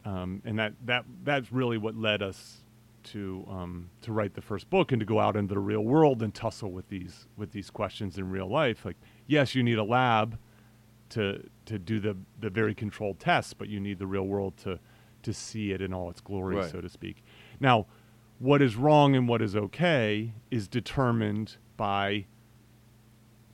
[0.03, 2.61] um, and that that that's really what led us
[3.05, 6.21] to um, to write the first book and to go out into the real world
[6.23, 8.83] and tussle with these with these questions in real life.
[8.85, 10.37] Like, yes, you need a lab
[11.09, 14.79] to to do the the very controlled tests, but you need the real world to
[15.23, 16.71] to see it in all its glory, Right.
[16.71, 17.23] so to speak.
[17.59, 17.87] Now,
[18.39, 22.25] what is wrong and what is okay is determined by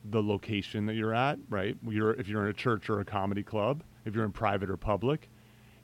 [0.03, 1.77] the location that you're at, right?
[1.87, 4.77] You're, if you're in a church or a comedy club, if you're in private or
[4.77, 5.29] public,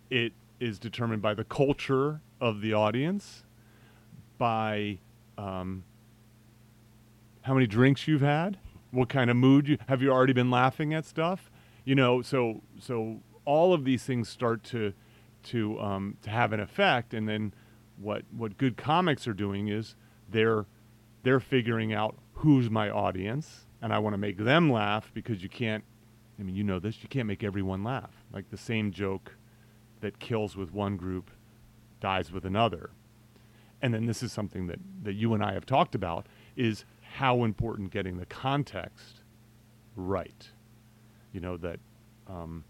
[0.09, 3.43] it is determined by the culture of the audience,
[4.37, 4.97] by
[5.37, 5.83] um,
[7.41, 8.57] how many drinks you've had,
[8.91, 11.51] what kind of mood you have you already been laughing at stuff,
[11.85, 12.21] you know.
[12.21, 14.93] So so all of these things start to
[15.43, 17.53] to um, to have an effect, and then
[17.99, 19.95] what what good comics are doing is
[20.29, 20.65] they're
[21.23, 25.49] they're figuring out who's my audience, and I want to make them laugh because you
[25.49, 25.83] can't.
[26.39, 27.01] I mean, you know this.
[27.01, 28.11] You can't make everyone laugh.
[28.31, 29.33] Like the same joke
[30.01, 31.31] that kills with one group
[31.99, 32.91] dies with another.
[33.81, 37.43] And then this is something that, that you and I have talked about is how
[37.43, 39.21] important getting the context
[39.95, 40.49] right.
[41.33, 41.79] You know that
[42.27, 42.63] um,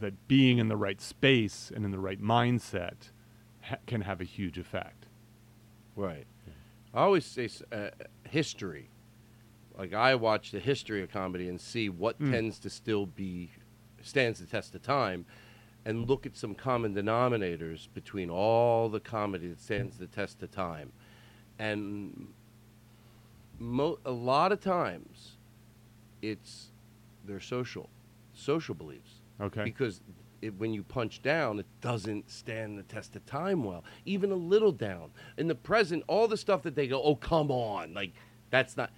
[0.00, 3.10] that being in the right space and in the right mindset
[3.62, 5.06] ha- can have a huge effect.
[5.96, 6.26] Right.
[6.94, 7.90] I always say uh,
[8.28, 8.90] history.
[9.78, 12.30] Like I watch the history of comedy and see what Mm.
[12.30, 13.50] tends to still be
[14.02, 15.24] stands the test of time,
[15.84, 20.50] and look at some common denominators between all the comedy that stands the test of
[20.50, 20.92] time,
[21.58, 22.28] and
[23.58, 25.36] mo- a lot of times,
[26.20, 26.68] it's
[27.24, 27.88] their social,
[28.34, 29.20] social beliefs.
[29.40, 29.64] Okay.
[29.64, 30.00] Because
[30.42, 33.84] it, when you punch down, it doesn't stand the test of time well.
[34.04, 35.10] Even a little down.
[35.38, 37.94] In the present, all the stuff that they go, oh, come on.
[37.94, 38.12] Like,
[38.50, 38.90] that's not.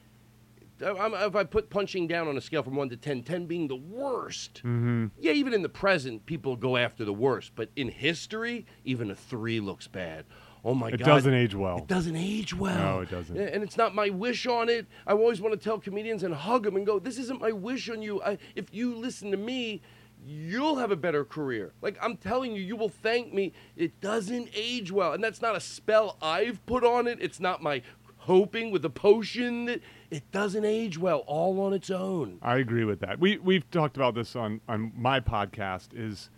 [0.85, 3.68] I'm, if I put punching down on a scale from 1 to 10, 10 being
[3.68, 5.07] the worst, Mm-hmm.
[5.20, 7.52] yeah, even in the present, people go after the worst.
[7.54, 10.24] But in history, even a 3 looks bad.
[10.64, 11.00] Oh, my It God.
[11.02, 11.78] It doesn't age well.
[11.78, 12.76] It doesn't age well.
[12.96, 13.37] No, it doesn't.
[13.37, 14.87] And it's not my wish on it.
[15.07, 17.88] I always want to tell comedians and hug them and go, "This isn't my wish
[17.90, 18.22] on you.
[18.22, 19.83] I, if you listen to me,
[20.24, 23.52] you'll have a better career." Like I'm telling you, you will thank me.
[23.76, 27.18] It doesn't age well, and that's not a spell I've put on it.
[27.20, 27.82] It's not my
[28.18, 29.66] hoping with a potion.
[29.66, 32.38] That it doesn't age well all on its own.
[32.42, 33.18] I agree with that.
[33.18, 35.88] We we've talked about this on on my podcast.
[35.94, 36.30] Is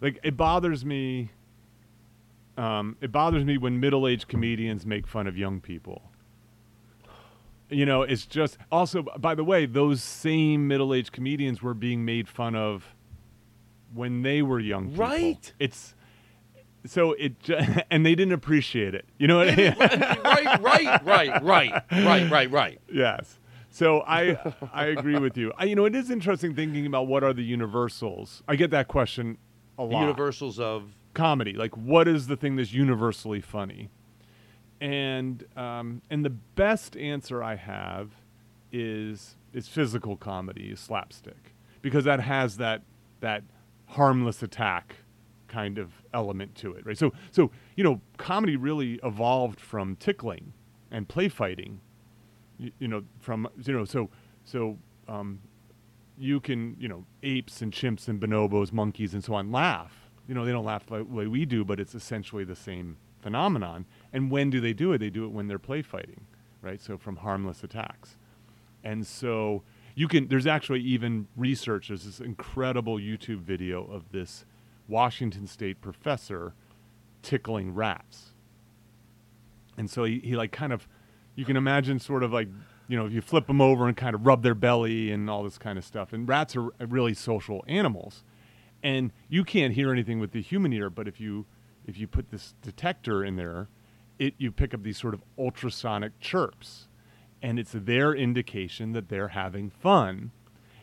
[0.00, 1.30] like it bothers me.
[2.56, 6.02] Um, it bothers me when middle-aged comedians make fun of young people.
[7.70, 9.02] You know, it's just also.
[9.02, 12.94] By the way, those same middle-aged comedians were being made fun of
[13.94, 14.90] when they were young.
[14.90, 15.04] People.
[15.06, 15.52] Right.
[15.58, 15.94] It's
[16.86, 17.34] so it
[17.90, 19.04] and they didn't appreciate it.
[19.18, 19.74] You know what I mean?
[19.78, 22.80] right, right, right, right, right, right, right.
[22.92, 23.38] Yes.
[23.70, 24.38] So I
[24.72, 25.52] I agree with you.
[25.56, 28.42] I, you know, it is interesting thinking about what are the universals.
[28.48, 29.38] I get that question
[29.78, 30.00] a The lot.
[30.00, 33.90] universals of comedy, like what is the thing that's universally funny?
[34.80, 38.10] And um, and the best answer I have
[38.72, 42.82] is is physical comedy, slapstick, because that has that
[43.20, 43.42] that
[43.88, 44.96] harmless attack
[45.48, 46.98] kind of element to it, right?
[46.98, 50.52] So so you know, comedy really evolved from tickling
[50.90, 51.80] and play fighting
[52.58, 54.10] you, you know from you know so
[54.44, 55.40] so um,
[56.18, 60.10] you can, you know, apes and chimps and bonobos, monkeys and so on laugh.
[60.26, 63.86] You know, they don't laugh the way we do, but it's essentially the same phenomenon.
[64.12, 64.98] And when do they do it?
[64.98, 66.26] They do it when they're play fighting,
[66.60, 66.80] right?
[66.80, 68.16] So from harmless attacks.
[68.84, 69.62] And so
[69.98, 74.44] you can, there's actually even research, there's this incredible YouTube video of this
[74.86, 76.52] Washington State professor
[77.20, 78.28] tickling rats.
[79.76, 80.86] And so he, he like kind of,
[81.34, 82.46] you can imagine sort of like,
[82.86, 85.42] you know, if you flip them over and kind of rub their belly and all
[85.42, 86.12] this kind of stuff.
[86.12, 88.22] And rats are really social animals.
[88.84, 91.44] And you can't hear anything with the human ear, but if you
[91.88, 93.66] if you put this detector in there,
[94.20, 96.87] it you pick up these sort of ultrasonic chirps.
[97.40, 100.32] And it's their indication that they're having fun.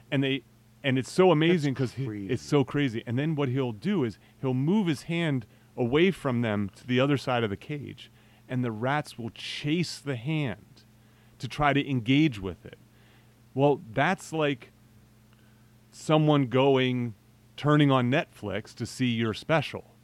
[0.10, 0.44] And they
[0.86, 3.02] and it's so amazing because it's so crazy.
[3.08, 7.00] And then what he'll do is he'll move his hand away from them to the
[7.00, 8.12] other side of the cage,
[8.48, 10.84] and the rats will chase the hand
[11.40, 12.78] to try to engage with it.
[13.56, 14.72] Well, that's like
[15.92, 17.16] someone going,
[17.58, 19.95] turning on Netflix to see your special.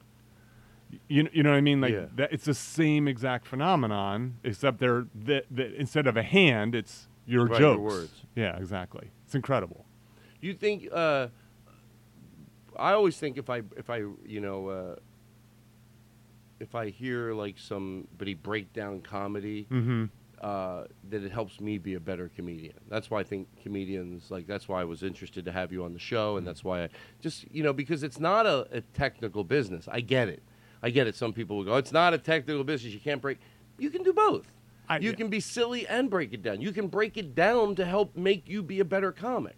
[1.08, 1.82] You, you know what I mean?
[1.82, 2.06] Like Yeah.
[2.16, 7.08] that, it's the same exact phenomenon, except they're that, that instead of a hand, it's
[7.26, 7.82] your Right, your jokes.
[7.94, 8.22] words.
[8.36, 9.10] Yeah, exactly.
[9.26, 9.86] It's incredible.
[10.42, 10.88] You think?
[10.92, 11.28] Uh,
[12.78, 14.96] I always think if I if I you know uh,
[16.60, 20.06] if I hear like somebody break down comedy, Mm-hmm.
[20.42, 22.76] uh, that it helps me be a better comedian.
[22.90, 25.94] That's why I think comedians like that's why I was interested to have you on
[25.94, 26.40] the show, Mm.
[26.40, 26.90] and that's why I
[27.22, 29.88] just you know because it's not a, a technical business.
[29.92, 30.42] I get it.
[30.84, 31.16] I get it.
[31.16, 32.94] Some people will go, it's not a technical business.
[32.94, 33.38] You can't break.
[33.78, 34.52] You can do both.
[34.90, 35.16] I- you yeah.
[35.16, 36.60] can be silly and break it down.
[36.62, 39.56] You can break it down to help make you be a better comic.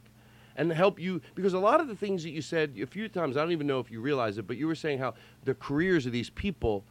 [0.55, 3.38] And help you because a lot of the things that you said a few times,
[3.38, 6.05] I don't even know if you realize it, but you were saying how the careers
[6.05, 6.86] of these people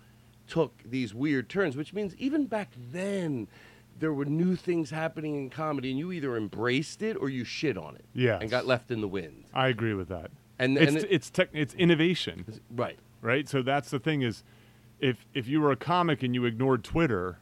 [0.49, 3.47] took these weird turns, which means even back then
[4.01, 7.79] there were new things happening in comedy, and you either embraced it or you shit
[7.79, 8.41] on it, Yes.
[8.43, 9.45] and got left in the wind.
[9.55, 10.33] I agree with that.
[10.59, 12.99] And- it's and it- it's tech, it's innovation, Right.
[13.23, 13.49] Right?
[13.49, 14.45] So that's the thing is,
[15.01, 17.39] if if you were a comic and you ignored Twitter,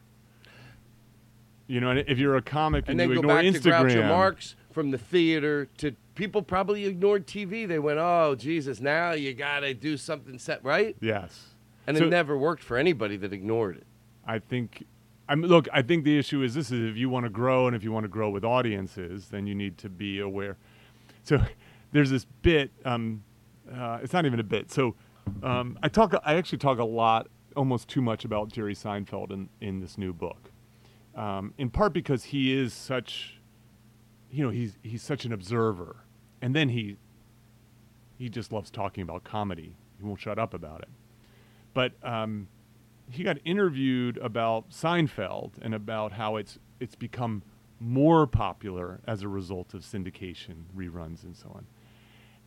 [1.67, 3.69] you know, and if you're a comic and, And then you go ignore back to
[3.69, 7.67] Groucho Instagram, Marx from the theater to people probably ignored TV.
[7.67, 11.55] They went, "Oh Jesus, now you gotta do something set right," yes,
[11.87, 13.87] and So- it never worked for anybody that ignored it.
[14.25, 14.85] I think.
[15.29, 17.67] I mean, look, I think the issue is this: is if you want to grow
[17.67, 20.57] and if you want to grow with audiences, then you need to be aware.
[21.23, 21.41] So,
[21.93, 22.71] there's this bit.
[22.83, 23.23] Um,
[23.71, 24.71] uh, it's not even a bit.
[24.71, 24.95] So,
[25.43, 26.13] um, I talk.
[26.23, 30.13] I actually talk a lot, almost too much about Jerry Seinfeld in in this new
[30.13, 30.51] book.
[31.15, 33.41] Um, in part because he is such,
[34.31, 35.97] you know, he's he's such an observer,
[36.41, 36.97] and then he
[38.17, 39.75] he just loves talking about comedy.
[39.97, 40.89] He won't shut up about it.
[41.73, 42.47] But um,
[43.09, 47.43] he got interviewed about Seinfeld and about how it's it's become
[47.79, 51.65] more popular as a result of syndication, reruns, and so on.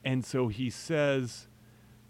[0.04, 1.48] And so he says,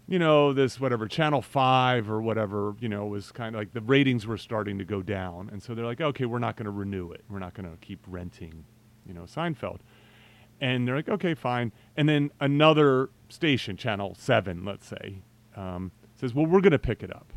[0.07, 3.81] you know, this whatever Channel Five or whatever, you know, was kind of like the
[3.81, 6.71] ratings were starting to go down, and so they're like, okay, we're not going to
[6.71, 7.23] renew it.
[7.29, 8.65] We're not going to keep renting,
[9.05, 9.79] you know, Seinfeld.
[10.61, 11.71] And they're like, okay, fine.
[11.97, 15.21] And then another station, Channel Seven, let's say,
[15.55, 17.33] um, says, well, we're going to pick it up.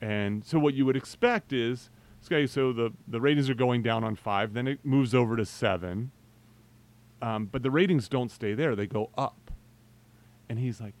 [0.00, 1.90] And so what you would expect is,
[2.26, 5.46] okay, so the, the ratings are going down on five, then it moves over to
[5.46, 6.10] seven.
[7.22, 9.50] Um, but the ratings don't stay there, they go up.
[10.48, 10.94] And he's like,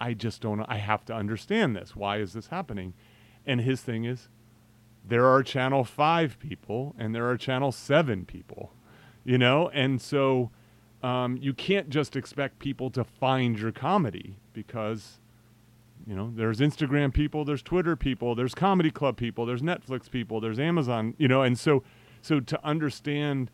[0.00, 1.96] I just don't, I have to understand this.
[1.96, 2.94] Why is this happening?
[3.46, 4.28] And his thing is,
[5.04, 8.72] there are channel five people and there are channel seven people,
[9.24, 9.70] you know?
[9.72, 10.50] And so
[11.02, 15.20] um, you can't just expect people to find your comedy because
[16.06, 20.40] you know there's instagram people there's twitter people there's comedy club people there's netflix people
[20.40, 21.82] there's amazon you know and so
[22.22, 23.50] so to understand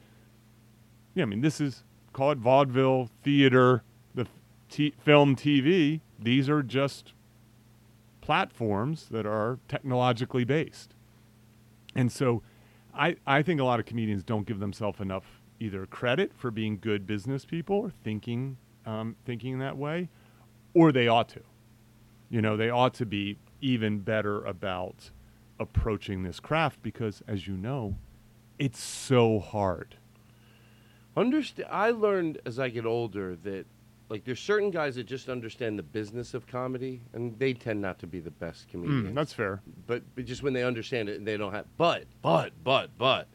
[1.15, 3.83] yeah i mean this is call it vaudeville theater
[4.15, 4.27] the
[4.71, 7.13] t- film tv these are just
[8.21, 10.95] platforms that are technologically based
[11.95, 12.43] and so
[12.95, 15.25] I, I think a lot of comedians don't give themselves enough
[15.61, 20.09] either credit for being good business people or thinking um, thinking that way
[20.73, 21.41] or they ought to
[22.31, 25.11] you know they ought to be even better about
[25.59, 27.97] approaching this craft because as you know
[28.59, 29.97] it's so hard
[31.17, 31.69] Understand.
[31.71, 33.67] I learned as I get older that,
[34.09, 37.99] like, there's certain guys that just understand the business of comedy, and they tend not
[38.01, 39.11] to be the best comedians.
[39.11, 41.67] Mm, that's fair but, but just when they understand it, and they don't have.
[41.77, 43.29] But, but, but, but,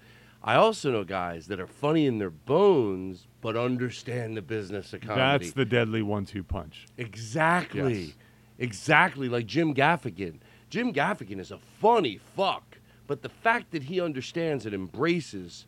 [0.43, 5.01] I also know guys that are funny in their bones, but understand the business of
[5.01, 5.45] comedy.
[5.45, 8.01] that's the deadly one-two punch Exactly.
[8.01, 8.13] Yes.
[8.57, 10.39] Exactly like Jim Gaffigan.
[10.69, 12.77] Jim Gaffigan is a funny fuck,
[13.07, 15.65] but the fact that he understands and embraces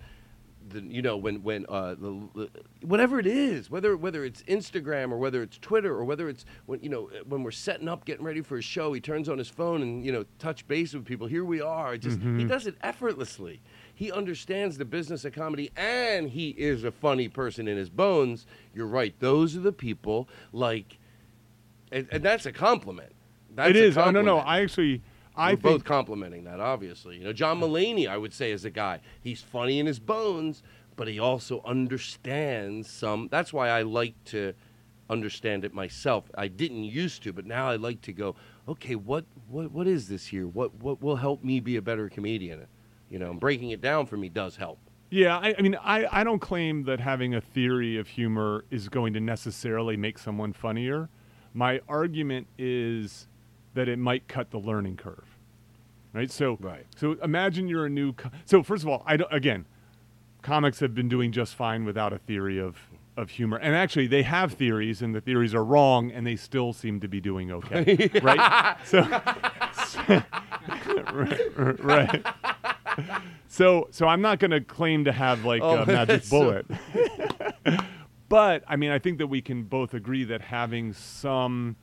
[0.74, 2.50] the you know when when uh, the, the
[2.82, 6.82] whatever it is, whether whether it's Instagram or whether it's Twitter or whether it's when
[6.82, 9.50] you know when we're setting up, getting ready for a show, he turns on his
[9.50, 11.28] phone and you know touch base with people.
[11.28, 11.98] Here we are.
[11.98, 13.62] Just he does it effortlessly.
[13.94, 18.48] He understands the business of comedy, and he is a funny person in his bones.
[18.74, 19.14] You're right.
[19.20, 20.98] Those are the people like,
[21.92, 23.12] and, and that's a compliment.
[23.54, 23.98] That's it a is.
[23.98, 24.38] Oh, no, no.
[24.40, 25.04] I actually,
[25.36, 27.18] I We're think both complimenting that, obviously.
[27.18, 29.00] You know, John Mulaney, I would say, is a guy.
[29.22, 30.64] He's funny in his bones,
[30.96, 33.28] but he also understands some.
[33.32, 34.54] That's why I like to
[35.10, 36.30] understand it myself.
[36.36, 38.36] I didn't used to, but now I like to go.
[38.68, 40.48] Okay, what what what is this here?
[40.48, 42.66] What what will help me be a better comedian?
[43.10, 44.80] You know, breaking it down for me does help.
[45.10, 48.88] Yeah, I, I mean, I, I don't claim that having a theory of humor is
[48.88, 51.10] going to necessarily make someone funnier.
[51.54, 53.28] My argument is
[53.74, 55.26] that it might cut the learning curve,
[56.14, 56.30] right?
[56.32, 56.86] So, Right.
[56.98, 58.14] So imagine you're a new.
[58.14, 59.66] Co- so first of all, I don't, again,
[60.42, 62.78] comics have been doing just fine without a theory of
[63.18, 66.72] of humor, and actually they have theories, and the theories are wrong, and they still
[66.74, 68.78] seem to be doing okay, right?
[68.86, 69.02] So,
[71.14, 72.26] right, right.
[73.48, 76.66] So, so I'm not going to claim to have like Oh, a magic so- bullet.
[78.30, 81.76] but I mean, I think that we can both agree that having some,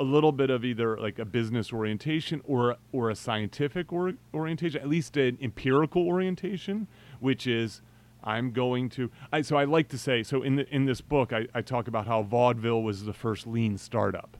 [0.00, 4.80] a little bit of either like a business orientation or or a scientific or, orientation,
[4.80, 6.88] at least an empirical orientation,
[7.20, 7.82] which is
[8.24, 9.10] I'm going to.
[9.30, 11.86] I, so I like to say so in the, in this book I, I talk
[11.86, 14.38] about how vaudeville was the first lean startup,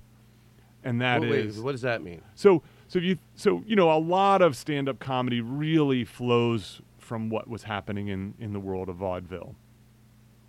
[0.82, 2.22] and that Wait, is wait, what does that mean?
[2.34, 7.28] so so if you so you know a lot of stand-up comedy really flows from
[7.28, 9.54] what was happening in in the world of vaudeville.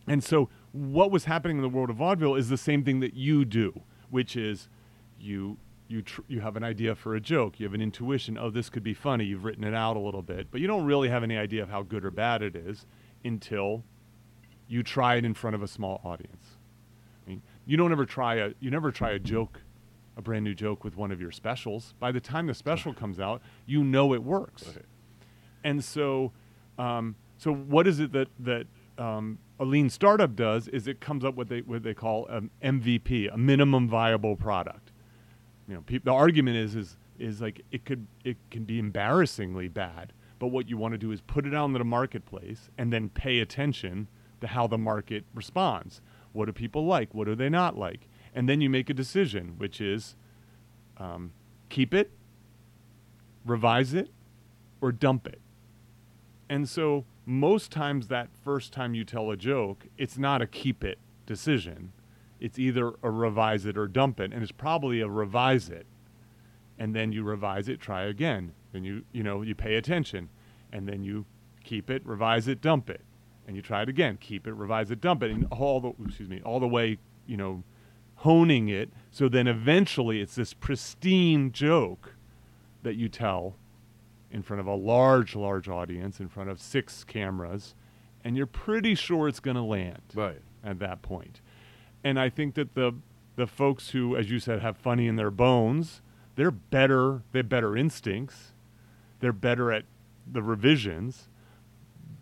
[0.08, 3.14] And so what was happening in the world of vaudeville is the same thing that
[3.14, 4.68] you do, which is
[5.22, 5.58] you
[5.88, 8.70] you tr- you have an idea for a joke, you have an intuition, oh this
[8.70, 11.24] could be funny, you've written it out a little bit, but you don't really have
[11.24, 12.86] any idea of how good or bad it is
[13.24, 13.84] until
[14.68, 16.58] you try it in front of a small audience.
[17.26, 19.62] I mean, you don't ever try a you never try a joke,
[20.18, 21.94] a brand new joke with one of your specials.
[22.00, 24.64] By the time the special comes out, you know it works.
[25.64, 26.32] And so,
[26.80, 28.68] um, so what is it that that
[28.98, 30.68] um, a lean startup does?
[30.70, 34.91] Is it comes up with they what they call an MVP, a minimum viable product.
[35.68, 39.68] You know, peop the argument is is is like it could it can be embarrassingly
[39.68, 42.92] bad, but what you want to do is put it out into the marketplace and
[42.92, 44.08] then pay attention
[44.42, 46.02] to how the market responds.
[46.34, 47.14] What do people like?
[47.14, 48.08] What do they not like?
[48.34, 50.16] And then you make a decision, which is
[50.98, 51.34] um,
[51.70, 52.12] keep it,
[53.46, 54.10] revise it,
[54.82, 55.42] or dump it.
[56.50, 60.84] And so most times that first time you tell a joke, it's not a keep
[60.84, 61.94] it decision.
[62.42, 65.86] It's either a revise it or dump it, and it's probably a revise it.
[66.78, 68.54] And then you revise it, try again.
[68.74, 70.30] Then you you know, you pay attention.
[70.74, 71.26] And then you
[71.64, 73.02] keep it, revise it, dump it.
[73.48, 76.30] And you try it again, keep it, revise it, dump it, and all the excuse
[76.30, 77.64] me, all the way, you know,
[78.16, 82.14] honing it so then eventually it's this pristine joke
[82.84, 83.56] that you tell
[84.30, 87.74] in front of a large, large audience, in front of six cameras,
[88.24, 90.40] and you're pretty sure it's going to land Right.
[90.64, 91.41] at that point.
[92.04, 92.94] And I think that the
[93.36, 96.02] the folks who, as you said, have funny in their bones,
[96.36, 97.22] they're better.
[97.32, 98.54] They have better instincts.
[99.20, 99.86] They're better at
[100.32, 101.30] the revisions.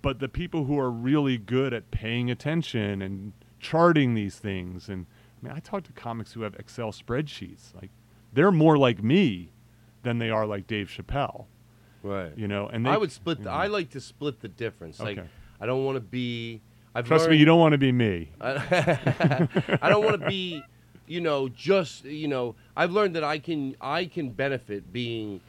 [0.02, 5.06] But the people who are really good at paying attention and charting these things, and
[5.42, 7.74] I mean, I talk to comics who have Excel spreadsheets.
[7.76, 7.90] Like,
[8.32, 9.52] they're more like me
[10.04, 11.46] than they are like Dave Chappelle.
[12.04, 12.32] Right.
[12.38, 13.40] You know, and they, I would split.
[13.40, 13.52] you know.
[13.52, 15.00] I like to split the difference.
[15.00, 15.28] Like, Okay.
[15.60, 16.62] I don't want to be.
[16.96, 18.32] I've Trust me, you don't want to be me.
[18.42, 19.48] I
[19.84, 20.64] don't want to be,
[21.08, 22.56] you know, just you know.
[22.76, 25.42] I've learned that I can I can benefit being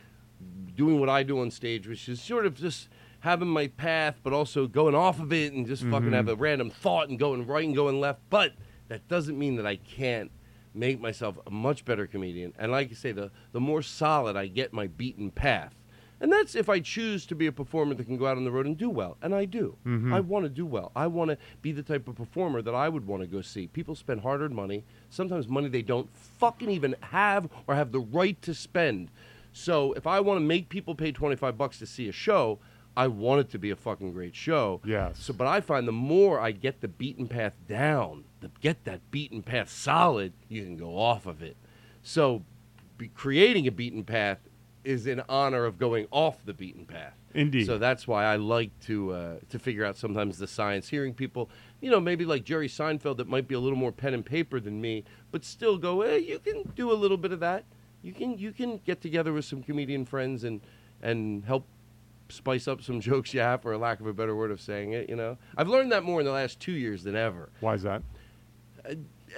[0.77, 2.89] doing what I do on stage, which is sort of just
[3.21, 6.33] having my path, but also going off of it and just fucking have mm-hmm.
[6.33, 8.21] a random thought and going right and going left.
[8.31, 8.53] But
[8.89, 10.31] that doesn't mean that I can't
[10.75, 12.53] make myself a much better comedian.
[12.59, 15.75] And like I say, the the more solid I get my beaten path.
[16.21, 18.51] And that's if I choose to be a performer that can go out on the
[18.51, 19.17] road and do well.
[19.23, 19.77] And I do.
[19.87, 20.13] Mm-hmm.
[20.13, 20.93] I want to do well.
[20.95, 23.69] I want to be the type of performer that I would want to go see.
[23.69, 28.01] People spend hard earned money, sometimes money they don't fucking even have or have the
[28.01, 29.11] right to spend.
[29.53, 32.59] So if I want to make people pay 25 bucks to see a show,
[32.97, 34.81] I want it to be a fucking great show.
[34.85, 35.19] Yes.
[35.21, 39.11] So, but I find the more I get the beaten path down, the, get that
[39.11, 41.57] beaten path solid, you can go off of it.
[42.03, 42.43] So,
[42.99, 44.39] be creating a beaten path
[44.85, 47.15] is in honor of going off the beaten path.
[47.35, 47.67] Indeed.
[47.67, 50.89] So that's why I like to uh, to figure out sometimes the science.
[50.89, 51.49] Hearing people,
[51.81, 54.59] you know, maybe like Jerry Seinfeld, that might be a little more pen and paper
[54.59, 56.03] than me, but still go.
[56.03, 57.65] Hey, you can do a little bit of that.
[58.03, 60.61] You can you can get together with some comedian friends and
[61.03, 61.67] and help
[62.29, 64.93] spice up some jokes you have, for a lack of a better word of saying
[64.93, 65.09] it.
[65.09, 67.51] You know, I've learned that more in the last two years than ever.
[67.61, 68.03] Why is that?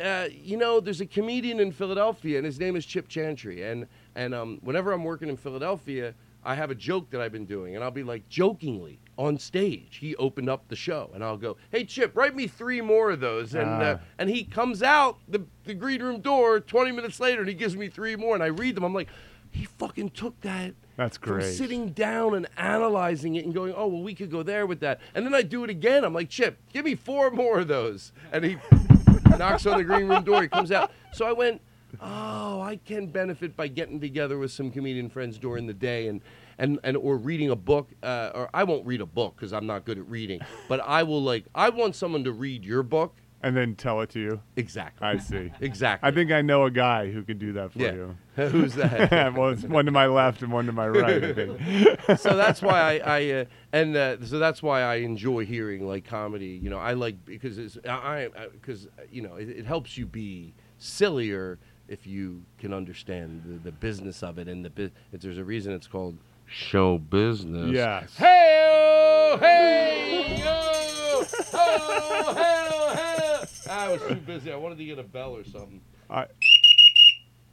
[0.02, 3.62] Uh, you know, there's a comedian in Philadelphia, and his name is Chip Chantry.
[3.62, 7.46] And and um, whenever I'm working in Philadelphia, I have a joke that I've been
[7.46, 9.98] doing, and I'll be like jokingly on stage.
[10.00, 13.20] He opened up the show, and I'll go, "Hey Chip, write me three more of
[13.20, 14.04] those." And uh, Ah.
[14.18, 17.76] and he comes out the the green room door 20 minutes later, and he gives
[17.76, 18.82] me three more, and I read them.
[18.84, 19.08] I'm like,
[19.52, 20.74] he fucking took that.
[20.96, 21.54] That's From great.
[21.54, 25.00] sitting down and analyzing it and going, oh well, we could go there with that,
[25.14, 26.04] and then I do it again.
[26.04, 28.56] I'm like, Chip, give me four more of those, and he
[29.38, 30.42] knocks on the green room door.
[30.42, 30.90] He comes out.
[31.12, 31.60] So I went,
[32.00, 36.20] oh, I can benefit by getting together with some comedian friends during the day and.
[36.58, 39.66] And, and or reading a book, uh, or I won't read a book because I'm
[39.66, 40.38] not good at reading.
[40.68, 43.16] But I will like I want someone to read your book.
[43.42, 44.40] And then tell it to you.
[44.54, 45.08] Exactly.
[45.08, 45.50] I see.
[45.60, 46.08] Exactly.
[46.08, 47.92] I think I know a guy who could do that for Yeah.
[47.94, 48.16] you.
[48.48, 49.34] Who's that?
[49.34, 51.24] well, it's one to my left and one to my right.
[51.24, 52.18] I think.
[52.20, 56.04] so that's why I, I uh, and uh, so that's why I enjoy hearing like
[56.04, 56.60] comedy.
[56.62, 60.54] You know, I like because it's I because you know it, it helps you be
[60.78, 61.58] sillier
[61.92, 65.44] if you can understand the, the business of it and the bu- if there's a
[65.44, 66.16] reason it's called
[66.46, 67.70] show business.
[67.70, 68.16] Yes.
[68.16, 71.22] Hey, hey, yo,
[71.52, 73.46] oh, hell, hell.
[73.70, 74.50] I was too busy.
[74.50, 75.82] I wanted to get a bell or something.
[76.08, 76.26] I,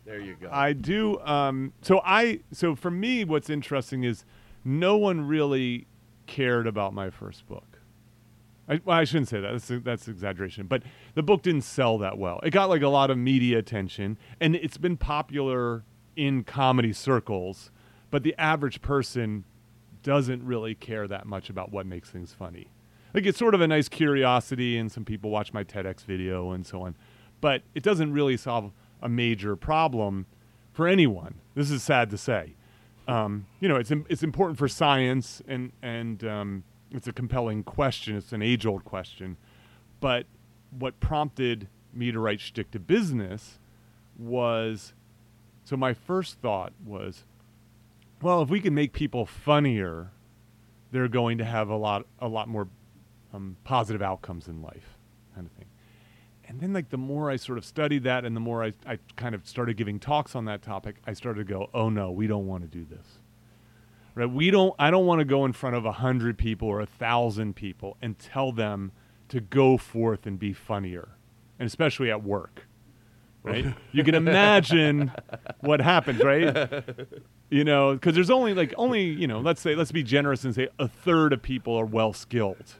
[0.06, 0.50] There you go.
[0.52, 1.20] I do.
[1.20, 2.40] Um, so I.
[2.54, 4.24] So for me, what's interesting is
[4.64, 5.86] no one really
[6.28, 7.79] cared about my first book.
[8.70, 9.52] I, well, I shouldn't say that.
[9.52, 10.68] That's that's exaggeration.
[10.68, 10.84] But
[11.16, 12.40] the book didn't sell that well.
[12.44, 15.84] It got like a lot of media attention, and it's been popular
[16.16, 17.72] in comedy circles.
[18.12, 19.44] But the average person
[20.04, 22.68] doesn't really care that much about what makes things funny.
[23.14, 26.66] Like it's sort of a nice curiosity, and some people watch my TEDx video and
[26.66, 26.96] so on.
[27.42, 30.28] But it doesn't really solve a major problem
[30.74, 31.36] for anyone.
[31.56, 32.54] This is sad to say.
[33.08, 38.16] Um, you know, it's it's important for science, and and um, it's a compelling question.
[38.16, 39.38] It's an age old question.
[40.00, 40.26] But
[40.72, 43.60] what prompted me to write Shtick to Business
[44.18, 44.94] was
[45.64, 47.26] so my first thought was,
[48.22, 50.12] well, if we can make people funnier,
[50.92, 52.68] they're going to have a lot a lot more
[53.34, 54.98] um, positive outcomes in life,
[55.36, 55.68] kind of thing.
[56.48, 58.98] And then, like the more I sort of studied that, and the more I, I
[59.16, 62.26] kind of started giving talks on that topic, I started to go, oh no, we
[62.26, 63.19] don't want to do this.
[64.16, 64.30] Right?
[64.30, 64.74] We don't.
[64.80, 67.98] I don't want to go in front of a hundred people or a thousand people
[68.02, 68.92] and tell them
[69.30, 71.10] to go forth and be funnier,
[71.60, 72.66] and especially at work.
[73.44, 73.66] Right?
[73.94, 75.12] you can imagine
[75.62, 76.84] what happens, right?
[77.50, 80.54] You know, because there's only like only you know, let's say let's be generous and
[80.54, 82.76] say a third of people are well skilled.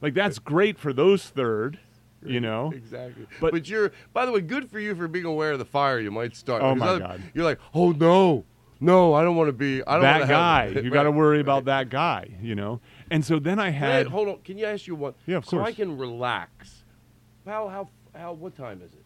[0.00, 1.78] Like that's great for those third,
[2.24, 2.72] you know.
[2.74, 3.26] Exactly.
[3.40, 5.98] But- But, you're, by the way, good for you for being aware of the fire
[5.98, 6.62] you might start.
[6.62, 7.22] Oh, my other- God.
[7.34, 8.44] You're like, oh no,
[8.82, 9.82] no, I don't want to be.
[9.86, 12.80] I don't that wanna guy, Have, you got to worry about that guy, you know.
[13.10, 14.38] And so then I Wait, had hold on.
[14.42, 15.14] Can you ask you one?
[15.26, 16.84] Yeah, of so I can relax.
[17.46, 18.32] How how how?
[18.32, 18.98] What time is it?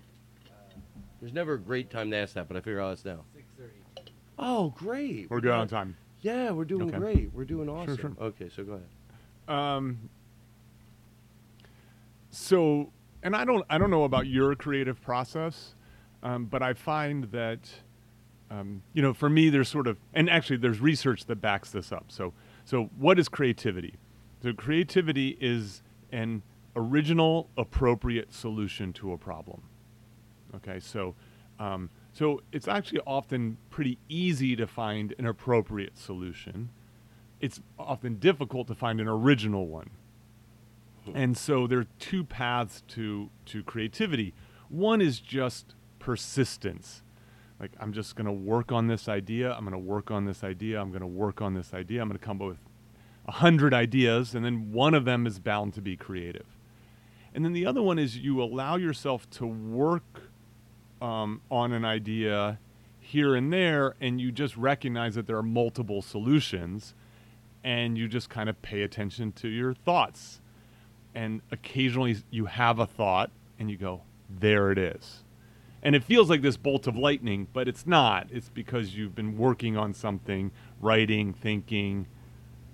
[1.20, 3.24] There's never a great time to ask that, but I figure out it's now.
[3.34, 4.12] Six thirty.
[4.38, 5.30] Oh, great.
[5.30, 5.96] we're We good on time.
[6.20, 6.98] Yeah, we're doing Okay.
[6.98, 7.32] great.
[7.32, 7.96] We're doing awesome.
[7.96, 8.12] sure.
[8.20, 8.86] Okay, so go ahead.
[9.48, 10.10] Um,
[12.30, 12.90] so,
[13.22, 15.74] and I don't, I don't know about your creative process,
[16.22, 17.60] um, but I find that,
[18.50, 21.92] um, you know, for me, there's sort of, and actually, there's research that backs this
[21.92, 22.06] up.
[22.08, 22.32] So,
[22.64, 23.94] so what is creativity?
[24.42, 25.82] So, creativity is
[26.12, 26.42] an
[26.76, 29.62] original, appropriate solution to a problem.
[30.54, 31.14] Okay, so,
[31.58, 36.70] um, so it's actually often pretty easy to find an appropriate solution.
[37.40, 39.90] It's often difficult to find an original one.
[41.14, 44.34] And so there are two paths to to creativity.
[44.68, 47.02] One is just persistence.
[47.58, 49.52] Like I'm just going to work on this idea.
[49.52, 50.80] I'm going to work on this idea.
[50.80, 52.02] I'm going to work on this idea.
[52.02, 52.58] I'm going to come up with
[53.26, 56.46] a hundred ideas, and then one of them is bound to be creative.
[57.34, 60.22] And then the other one is you allow yourself to work
[61.02, 62.58] um, on an idea
[63.00, 66.94] here and there, and you just recognize that there are multiple solutions,
[67.64, 70.40] and you just kind of pay attention to your thoughts.
[71.14, 75.24] And occasionally you have a thought, and you go, there it is.
[75.86, 78.26] And it feels like this bolt of lightning, but it's not.
[78.30, 82.06] It's because you've been working on something, writing, thinking,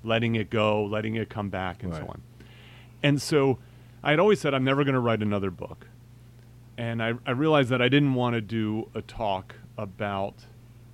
[0.03, 2.23] letting it go, letting it come back, and so on.
[3.03, 3.59] And so
[4.03, 5.87] I had always said, I'm never going to write another book
[6.77, 10.35] and I, I realized that I didn't want to do a talk about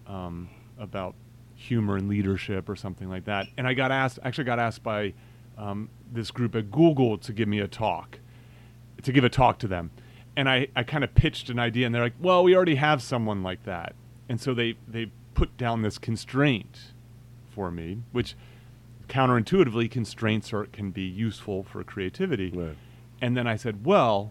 [0.07, 0.49] um,
[0.79, 1.14] about
[1.55, 3.47] humor and leadership or something like that.
[3.57, 5.12] And I got asked, actually got asked by
[5.57, 8.21] um, this group at Google to give me a talk,
[9.03, 9.91] to give a talk to them.
[10.39, 13.03] And I, I kind of pitched an idea, and they're like, "Well, we already have
[13.03, 13.95] someone like that."
[14.28, 16.93] And so they they put down this constraint
[17.51, 18.36] for me, which
[19.09, 22.51] counterintuitively, constraints are can be useful for creativity.
[22.51, 22.76] Right.
[23.20, 24.30] And then I said, well,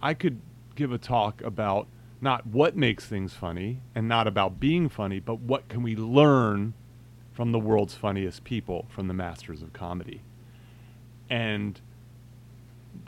[0.00, 0.40] I could
[0.74, 1.86] give a talk about
[2.20, 6.74] not what makes things funny and not about being funny, but what can we learn
[7.32, 10.22] from the world's funniest people, from the masters of comedy.
[11.28, 11.80] And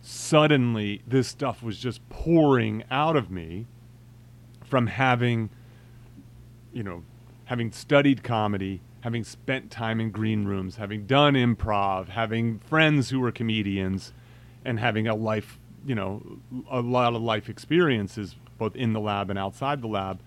[0.03, 3.66] suddenly this stuff was just pouring out of me
[4.64, 5.48] from having
[6.72, 7.05] you know
[7.46, 13.20] having studied comedy having spent time in green rooms having done improv having friends who
[13.20, 14.12] were comedians
[14.64, 16.38] and having a life you know
[16.70, 20.20] a lot of life experiences both in the lab and outside the lab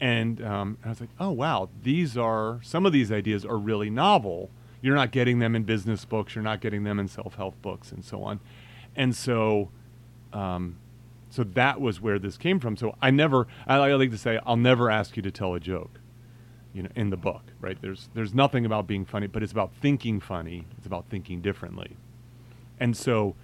[0.00, 3.90] and um, I was like, oh wow, these are some of these ideas are really
[3.90, 4.50] novel.
[4.82, 6.34] You're not getting them in business books.
[6.34, 8.40] You're not getting them in self-help books, and so on.
[8.96, 9.70] And so,
[10.32, 10.76] um,
[11.30, 12.76] so that was where this came from.
[12.76, 15.60] So I never, I, I like to say, I'll never ask you to tell a
[15.60, 15.98] joke,
[16.72, 17.76] you know, in the book, right?
[17.80, 20.66] There's there's nothing about being funny, but it's about thinking funny.
[20.78, 21.96] It's about thinking differently.
[22.78, 23.34] And so,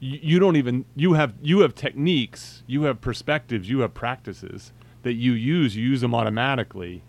[0.00, 4.72] you, don't even you have you have techniques, you have perspectives, you have practices
[5.02, 5.76] that you use.
[5.76, 7.02] You use them automatically,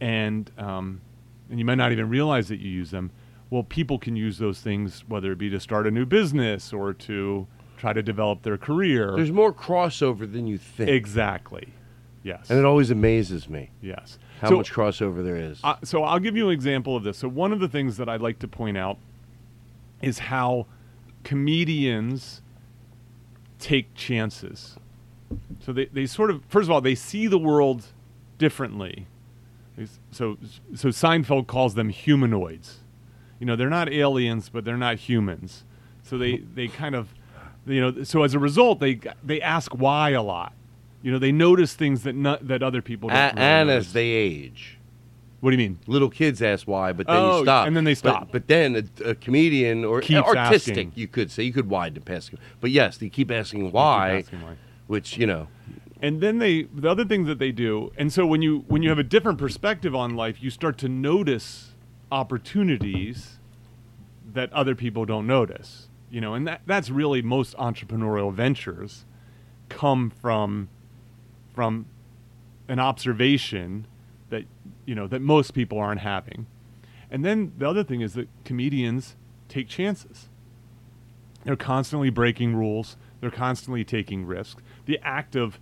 [0.00, 1.00] and um,
[1.48, 3.10] and you might not even realize that you use them.
[3.50, 6.92] Well, people can use those things, whether it be to start a new business or
[6.94, 9.12] to try to develop their career.
[9.14, 10.90] There's more crossover than you think.
[10.90, 11.68] exactly.
[12.22, 12.50] Yes.
[12.50, 14.18] And it always amazes me yes.
[14.40, 15.60] how So- much crossover there is.
[15.62, 17.18] Uh, so I'll give you an example of this.
[17.18, 18.98] So one of the things that I'd like to point out
[20.02, 20.66] is how
[21.22, 22.42] comedians
[23.60, 24.76] take chances.
[25.60, 27.84] So they, they sort of first of all they see the world
[28.38, 29.06] differently.
[30.10, 30.38] So
[30.74, 32.78] so Seinfeld calls them humanoids.
[33.38, 35.64] You know they're not aliens, but they're not humans.
[36.02, 37.12] So they they kind of
[37.66, 40.52] you know so as a result they they ask why a lot.
[41.02, 43.18] You know they notice things that not, that other people don't.
[43.18, 43.88] really and notice.
[43.88, 44.78] as they age.
[45.40, 45.78] what do you mean?
[45.86, 47.66] Little kids ask why, but then Oh, you stop.
[47.68, 48.32] and then they stop.
[48.32, 50.92] But, then a, a comedian or Keeps artistic, asking.
[50.96, 52.32] you could say, you could widen past.
[52.60, 54.56] But yes, they keep asking why, asking why.
[54.88, 55.46] which you know,
[56.02, 58.88] and then they the other thing that they do and so when you when you
[58.88, 61.72] have a different perspective on life you start to notice
[62.10, 63.38] opportunities
[64.32, 69.04] that other people don't notice you know and that that's really most entrepreneurial ventures
[69.68, 70.68] come from
[71.54, 71.86] from
[72.68, 73.86] an observation
[74.30, 74.44] that
[74.84, 76.46] you know that most people aren't having
[77.10, 79.16] and then the other thing is that comedians
[79.48, 80.28] take chances
[81.46, 82.96] they're constantly breaking rules.
[83.20, 84.62] They're constantly taking risks.
[84.84, 85.60] The act of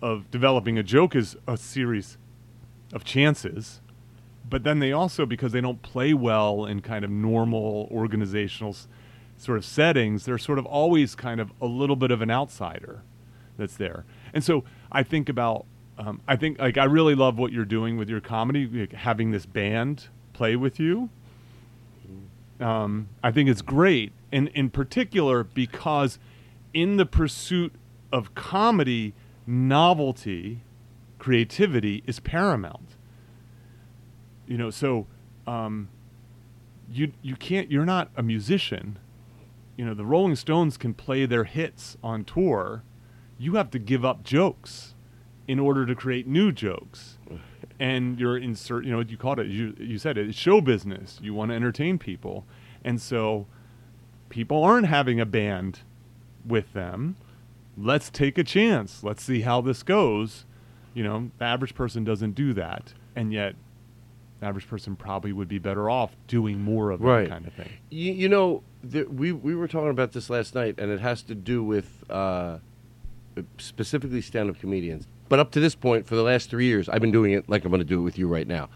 [0.00, 2.16] of developing a joke is a series
[2.92, 3.80] of chances.
[4.48, 8.76] But then they also, because they don't play well in kind of normal organizational
[9.36, 13.02] sort of settings, they're sort of always kind of a little bit of an outsider
[13.58, 14.04] that's there.
[14.32, 15.66] And so I think about,
[15.98, 19.32] um, I think like I really love what you're doing with your comedy, like having
[19.32, 21.10] this band play with you
[22.60, 26.18] um, I think it's great, and in particular because
[26.72, 27.72] in the pursuit
[28.12, 29.14] of comedy,
[29.46, 30.62] novelty,
[31.18, 32.95] creativity is paramount.
[34.46, 35.06] You know, so
[35.46, 35.88] um,
[36.90, 37.70] you you can't.
[37.70, 38.98] You're not a musician.
[39.76, 42.82] You know, the Rolling Stones can play their hits on tour.
[43.38, 44.94] You have to give up jokes
[45.46, 47.18] in order to create new jokes.
[47.78, 51.18] And you're insert, you know, you called it, you, you said it, it's show business.
[51.20, 52.46] You want to entertain people.
[52.82, 53.46] And so
[54.30, 55.80] people aren't having a band
[56.46, 57.16] with them.
[57.76, 59.04] Let's take a chance.
[59.04, 60.46] Let's see how this goes.
[60.94, 62.94] You know, the average person doesn't do that.
[63.14, 63.56] And yet,
[64.42, 67.22] average person probably would be better off doing more of Right.
[67.24, 67.68] that kind of thing.
[67.90, 71.22] you, you know, there, we we were talking about this last night, and it has
[71.22, 72.58] to do with uh,
[73.58, 75.06] specifically stand-up comedians.
[75.28, 77.64] But up to this point, for the last three years, I've been doing it like
[77.64, 78.68] I'm going to do it with you right now,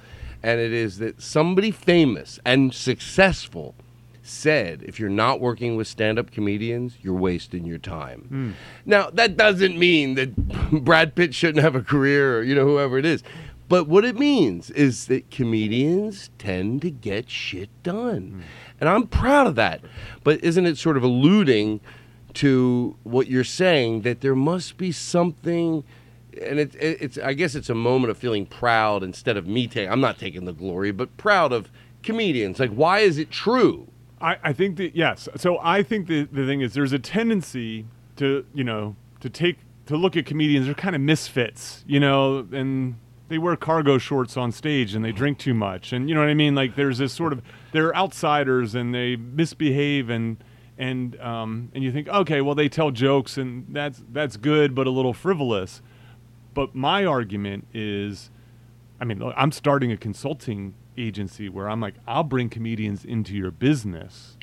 [0.42, 3.74] and it is that somebody famous and successful
[4.22, 8.54] said, if you're not working with stand-up comedians, you're wasting your time.
[8.84, 10.36] Now that doesn't mean that
[10.84, 13.22] Brad Pitt shouldn't have a career, or you know whoever it is.
[13.70, 18.30] But what it means is that comedians tend to get shit done.
[18.30, 18.40] Hmm.
[18.80, 19.80] And I'm proud of that.
[20.24, 21.80] But isn't it sort of alluding
[22.34, 25.84] to what you're saying that there must be something
[26.40, 29.68] and it, it, it's I guess it's a moment of feeling proud instead of me
[29.68, 31.70] taking I'm not taking the glory, but proud of
[32.02, 32.58] comedians.
[32.58, 33.86] Like why is it true?
[34.20, 35.28] I, I think that yes.
[35.36, 39.58] So I think the the thing is there's a tendency to you know to take
[39.86, 40.66] to look at comedians.
[40.66, 42.96] They're kind of misfits, you know, and
[43.30, 46.28] they wear cargo shorts on stage and they drink too much, and you know what
[46.28, 46.56] I mean.
[46.56, 47.40] Like there's this sort of
[47.72, 50.36] they're outsiders and they misbehave and
[50.76, 54.86] and um, and you think okay, well they tell jokes and that's that's good, but
[54.88, 55.80] a little frivolous.
[56.54, 58.30] But my argument is,
[59.00, 63.34] I mean, look, I'm starting a consulting agency where I'm like, I'll bring comedians into
[63.36, 64.36] your business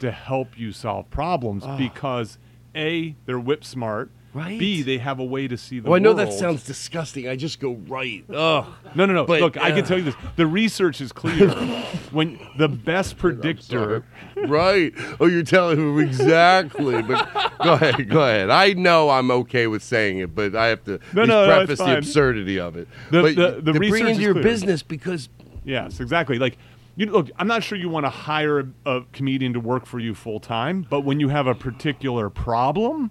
[0.00, 2.38] to help you solve problems because
[2.74, 4.60] a they're whip smart, Right.
[4.60, 5.88] B they have a way to see the.
[5.88, 7.28] Oh, I know that sounds disgusting.
[7.28, 8.24] I just go right.
[8.30, 8.64] Ugh.
[8.94, 9.24] No, no, no.
[9.24, 11.50] But, Look, I uh, can tell you this: the research is clear.
[12.12, 14.04] when the best predictor,
[14.36, 14.92] right.
[15.18, 17.02] Oh, you're telling him exactly.
[17.02, 17.28] But
[17.62, 18.50] go ahead, go ahead.
[18.50, 21.80] I know I'm okay with saying it, but I have to No, no, no, preface
[21.80, 22.86] it's the absurdity of it.
[23.10, 24.44] The- but the- the to bring into is your clear.
[24.44, 25.28] business because
[25.64, 26.38] yes, exactly.
[26.38, 26.56] Like,
[26.94, 29.98] you look, I'm not sure you want to hire a, a comedian to work for
[29.98, 33.10] you full time, but when you have a particular problem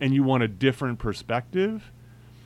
[0.00, 1.92] and you want a different perspective,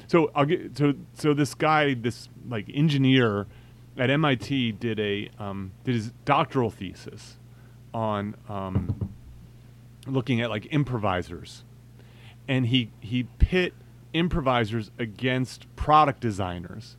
[0.06, 3.46] so I'll get so so this guy, this like engineer
[3.96, 7.36] at MIT, did a um, did his doctoral thesis
[7.94, 9.12] on um,
[10.06, 11.64] looking at like improvisers,
[12.48, 13.72] and he he pit
[14.12, 16.96] improvisers against product designers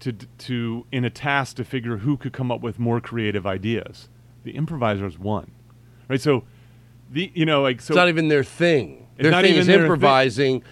[0.00, 4.08] to to in a task to figure who could come up with more creative ideas.
[4.44, 5.50] The improvisers won,
[6.08, 6.20] right?
[6.20, 6.44] So
[7.10, 9.06] the you know like so it's not even their thing.
[9.18, 9.84] Their not thing even is their thing.
[9.84, 10.64] improvising,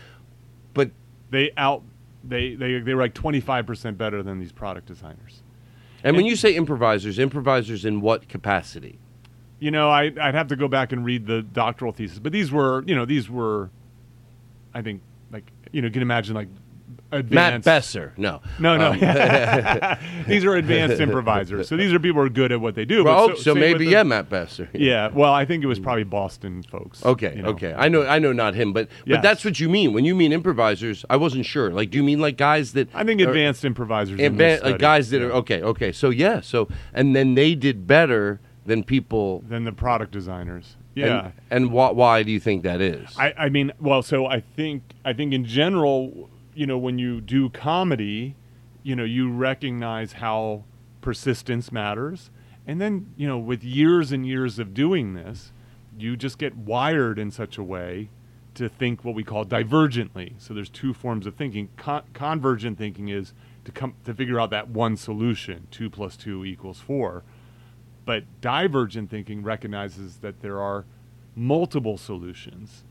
[0.74, 0.90] but
[1.30, 1.82] they out
[2.24, 5.42] they they they were like twenty five percent better than these product designers.
[6.04, 8.98] and when you say improvisers, improvisers in what capacity?
[9.58, 12.52] You know, I I'd have to go back and read the doctoral thesis, but these
[12.52, 13.70] were you know these were,
[14.74, 16.48] I think like you know you can imagine like
[17.10, 18.12] Matt advanced Besser.
[18.16, 18.40] No.
[18.58, 18.92] No, no.
[18.92, 18.98] Um,
[20.28, 21.68] these are advanced improvisers.
[21.68, 23.04] So these are people who are good at what they do.
[23.04, 24.68] well, so, same maybe yeah, Matt Besser.
[24.72, 25.08] Yeah.
[25.08, 27.04] Well, I think it was probably Boston folks.
[27.04, 27.50] Okay, you know.
[27.50, 27.74] okay.
[27.74, 29.92] I know I know not him, but but that's what you mean.
[29.92, 31.70] When you mean improvisers, I wasn't sure.
[31.70, 34.20] Like do you mean like guys that I think are- advanced improvisers.
[34.20, 35.92] in this like guys that yeah, are okay, okay.
[35.92, 40.76] So yeah, so and then they did better than people than the product designers.
[40.96, 41.32] Yeah.
[41.50, 43.14] And, why why do you think that is?
[43.18, 47.20] I, I mean, well, so I think I think in general, you know, when you
[47.20, 48.34] do comedy,
[48.82, 50.64] you know, you recognize how
[51.02, 52.30] persistence matters,
[52.66, 55.52] and then you know, with years and years of doing this,
[55.98, 58.08] you just get wired in such a way
[58.54, 60.32] to think what we call divergently.
[60.38, 61.68] So there's two forms of thinking.
[61.76, 63.34] Con- convergent thinking is
[63.66, 67.22] to come to figure out that one solution: two plus two equals four.
[68.06, 70.86] But divergent thinking recognizes that there are
[71.34, 72.84] multiple solutions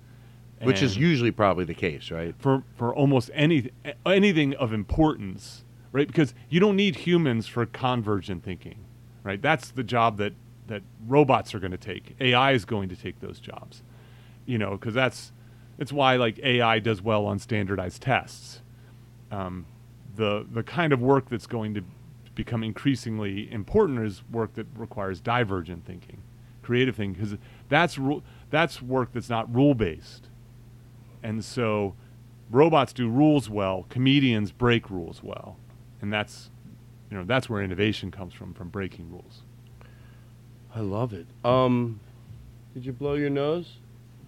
[0.61, 2.33] Which is usually probably the case, right?
[2.39, 3.71] for for almost any
[4.05, 6.07] anything of importance, right?
[6.07, 8.85] Because you don't need humans for convergent thinking,
[9.23, 9.41] right?
[9.41, 10.33] That's the job that
[10.67, 12.15] that robots are going to take.
[12.19, 13.83] AI is going to take those jobs,
[14.45, 15.31] you know, because that's
[15.77, 18.61] that's why like AI does well on standardized tests.
[19.31, 19.65] Um,
[20.15, 21.83] the the kind of work that's going to
[22.33, 26.21] become increasingly important is work that requires divergent thinking,
[26.61, 27.37] creative thinking, because
[27.69, 30.29] that's ru- that's work that's not rule based.
[31.25, 31.95] And so
[32.51, 35.57] robots do rules well, comedians break rules well.
[35.99, 36.51] And that's
[37.09, 39.41] you know, that's where innovation comes from from breaking rules.
[40.73, 41.25] I love it.
[41.43, 41.99] Um,
[42.75, 43.77] did you blow your nose?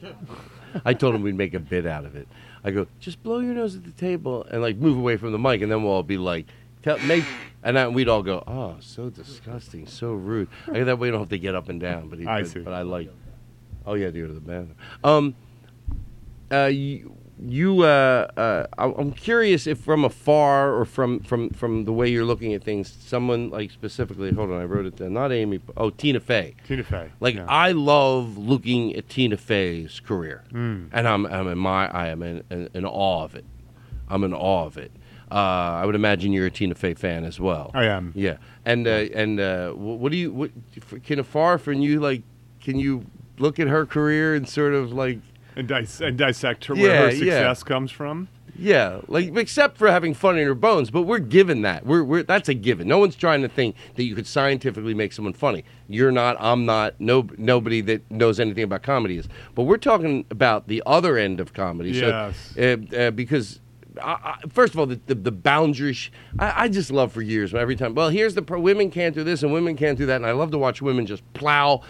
[0.85, 2.27] I told him we'd make a bit out of it.
[2.63, 5.39] I go, just blow your nose at the table and like move away from the
[5.39, 6.47] mic, and then we'll all be like,
[6.81, 7.25] tell, make,
[7.63, 10.47] and then we'd all go, oh, so disgusting, so rude.
[10.71, 12.09] I that way we don't have to get up and down.
[12.09, 12.59] But he, I but, see.
[12.59, 13.11] But I like,
[13.85, 14.75] oh yeah, do go to the bathroom.
[15.03, 15.35] Um,
[16.51, 21.93] uh, you, you uh, uh, I'm curious if from afar or from from from the
[21.93, 24.31] way you're looking at things, someone like specifically.
[24.33, 25.13] Hold on, I wrote it down.
[25.13, 25.59] Not Amy.
[25.75, 26.55] Oh, Tina Fey.
[26.67, 27.11] Tina Fey.
[27.19, 27.45] Like yeah.
[27.47, 30.89] I love looking at Tina Fey's career, Mm.
[30.91, 33.45] and I'm I'm in my I am in, in, in awe of it.
[34.09, 34.91] I'm in awe of it.
[35.29, 35.35] Uh,
[35.81, 37.69] I would imagine you're a Tina Fey fan as well.
[37.73, 38.13] I am.
[38.15, 40.51] Yeah, and uh, and uh, what do you what
[41.03, 42.23] can afar from you like?
[42.61, 43.05] Can you
[43.37, 45.19] look at her career and sort of like
[45.58, 47.18] and, dis- and dissect her, Yeah, where her yeah.
[47.18, 48.28] success comes from.
[48.60, 51.86] Yeah, like except for having fun in her bones, but we're given that.
[51.86, 52.88] We're, we're that's a given.
[52.88, 55.64] No one's trying to think that you could scientifically make someone funny.
[55.88, 56.38] You're not.
[56.39, 56.99] I'm not.
[56.99, 59.28] No, nobody that knows anything about comedy is.
[59.53, 61.91] But we're talking about the other end of comedy.
[61.91, 62.53] Yes.
[62.55, 63.60] So, uh, uh, because.
[64.01, 66.12] I, I, first of all, the the, the boundaries.
[66.39, 67.53] I, I just love for years.
[67.55, 70.18] Every time, well, here's the pro- women can't do this and women can't do that,
[70.18, 71.82] and I love to watch women just plow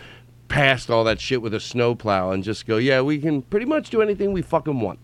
[0.48, 3.90] past all that shit with a snowplow and just go, yeah, we can pretty much
[3.90, 5.00] do anything we fucking want.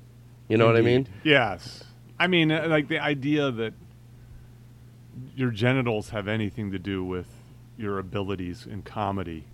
[0.48, 1.08] You know what I mean?
[1.24, 1.84] Yes.
[2.20, 3.74] I mean, uh, like the idea that
[5.36, 7.28] your genitals have anything to do with
[7.78, 9.46] your abilities in comedy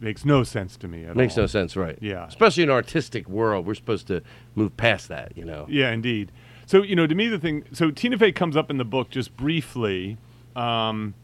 [0.00, 1.42] makes no sense to me at Makes all.
[1.44, 1.96] no sense, right?
[2.00, 2.26] Yeah.
[2.26, 4.22] Especially in an artistic world, we're supposed to
[4.54, 5.66] move past that, you know.
[5.68, 6.32] Yeah, indeed.
[6.66, 7.64] So you know, to me, the thing.
[7.72, 10.18] So Tina Fey comes up in the book just briefly,
[10.56, 11.14] um,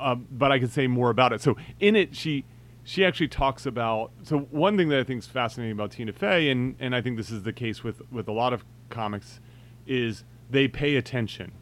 [0.00, 1.40] uh, but I could say more about it.
[1.42, 2.44] So in it, she
[2.84, 4.10] she actually talks about.
[4.24, 7.16] So one thing that I think is fascinating about Tina Fey, and and I think
[7.18, 9.40] this is the case with with a lot of comics,
[9.86, 11.52] is they pay attention.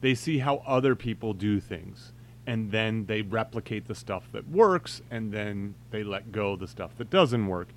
[0.00, 2.12] they see how other people do things
[2.46, 6.96] and then they replicate the stuff that works and then they let go the stuff
[6.98, 7.68] that doesn't work.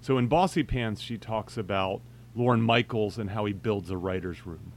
[0.00, 2.00] So in Bossypants, she talks about
[2.34, 4.72] Lorne Michaels and how he builds a writer's room.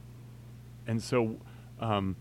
[0.86, 1.38] And so
[1.80, 2.16] um,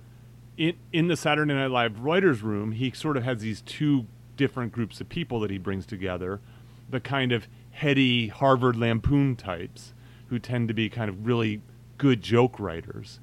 [0.60, 4.06] in, in the Saturday Night Live writer's room, he sort of has these two
[4.36, 6.42] different groups of people that he brings together
[6.90, 9.94] the kind of heady Harvard Lampoon types
[10.28, 11.62] who tend to be kind of really
[11.98, 13.20] good joke writers,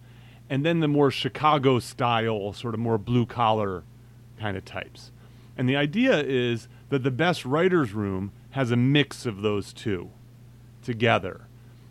[0.49, 3.85] and then the more Chicago style, sort of more blue collar
[4.39, 5.13] kind of types.
[5.59, 10.11] And the idea is that the best writer's room has a mix of those two
[10.83, 11.43] together,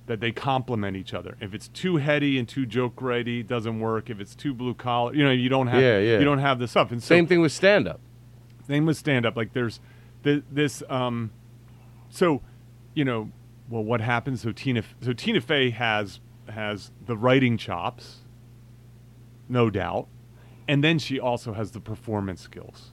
[0.08, 1.36] that they complement each other.
[1.42, 4.10] If it's too heady and too joke ready, it doesn't work.
[4.10, 6.20] If it's too blue collar, you know, you don't have Yeah, yeah.
[6.20, 6.92] you don't have the stuff.
[6.92, 8.00] And so, Same thing with stand up.
[8.68, 9.36] same with stand up.
[9.36, 9.80] Like there's
[10.24, 11.32] th- this um
[12.10, 12.42] so
[12.94, 13.32] you know,
[13.70, 18.18] well what happens so Tina so Tina Fey has has the writing chops,
[19.50, 20.08] no doubt.
[20.68, 22.92] And then she also has the performance skills.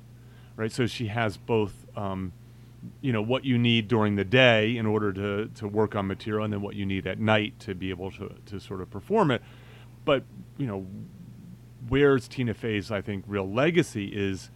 [0.57, 0.73] Right?
[0.73, 2.33] So she has both um
[3.01, 6.45] you know what you need during the day in order to, to work on material
[6.45, 9.31] and then what you need at night to be able to, to sort of perform
[9.31, 9.43] it.
[10.05, 10.25] But
[10.57, 10.87] you know
[11.89, 14.51] where's Tina Fey's I think real legacy is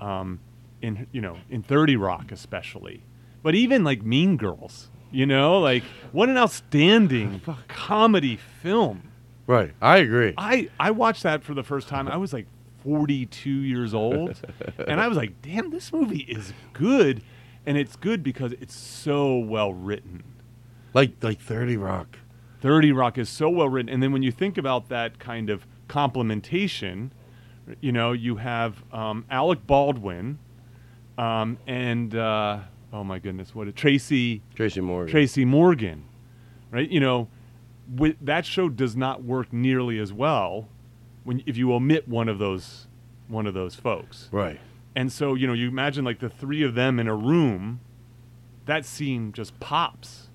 [0.00, 0.40] um,
[0.80, 3.02] in you know in 30 Rock especially.
[3.42, 9.08] But even like Mean Girls you know like what an outstanding comedy film.
[9.46, 9.72] Right.
[9.80, 10.34] I agree.
[10.38, 12.06] I I watched that for the first time.
[12.06, 12.46] I was like
[12.84, 14.40] 42 years old.
[14.86, 17.22] And I was like damn this movie is good
[17.66, 20.22] and it's good because it's so well written
[20.94, 22.18] Like like 30 Rock.
[22.60, 23.88] 30 Rock is so well written.
[23.88, 27.10] And then when you think about that kind of complementation,
[27.80, 30.38] you know, you have um, Alec Baldwin
[31.18, 32.60] um, and, uh,
[32.92, 35.10] oh my goodness, what a Tracy, Tracy Morgan.
[35.10, 36.04] Tracy Morgan,
[36.70, 36.88] right?
[36.88, 37.28] You know,
[37.96, 40.68] with, that show does not work nearly as well
[41.24, 42.86] when if you omit one of those
[43.28, 44.28] one of those folks.
[44.32, 44.60] Right.
[44.94, 47.80] And so, you know, you imagine like the three of them in a room,
[48.66, 50.28] that scene just pops.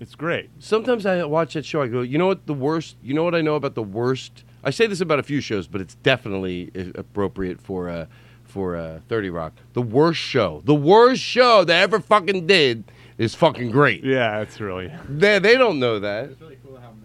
[0.00, 0.50] It's great.
[0.58, 1.82] Sometimes I watch that show.
[1.82, 2.46] I go, you know what?
[2.46, 2.96] The worst.
[3.02, 4.44] You know what I know about the worst.
[4.62, 8.06] I say this about a few shows, but it's definitely appropriate for uh,
[8.44, 9.52] for uh, Thirty Rock.
[9.72, 10.62] The worst show.
[10.64, 12.84] The worst show they ever fucking did
[13.18, 14.04] is fucking great.
[14.04, 14.92] Yeah, it's really.
[15.08, 16.30] They they don't know that.
[16.30, 17.03] It's really cool how they actually like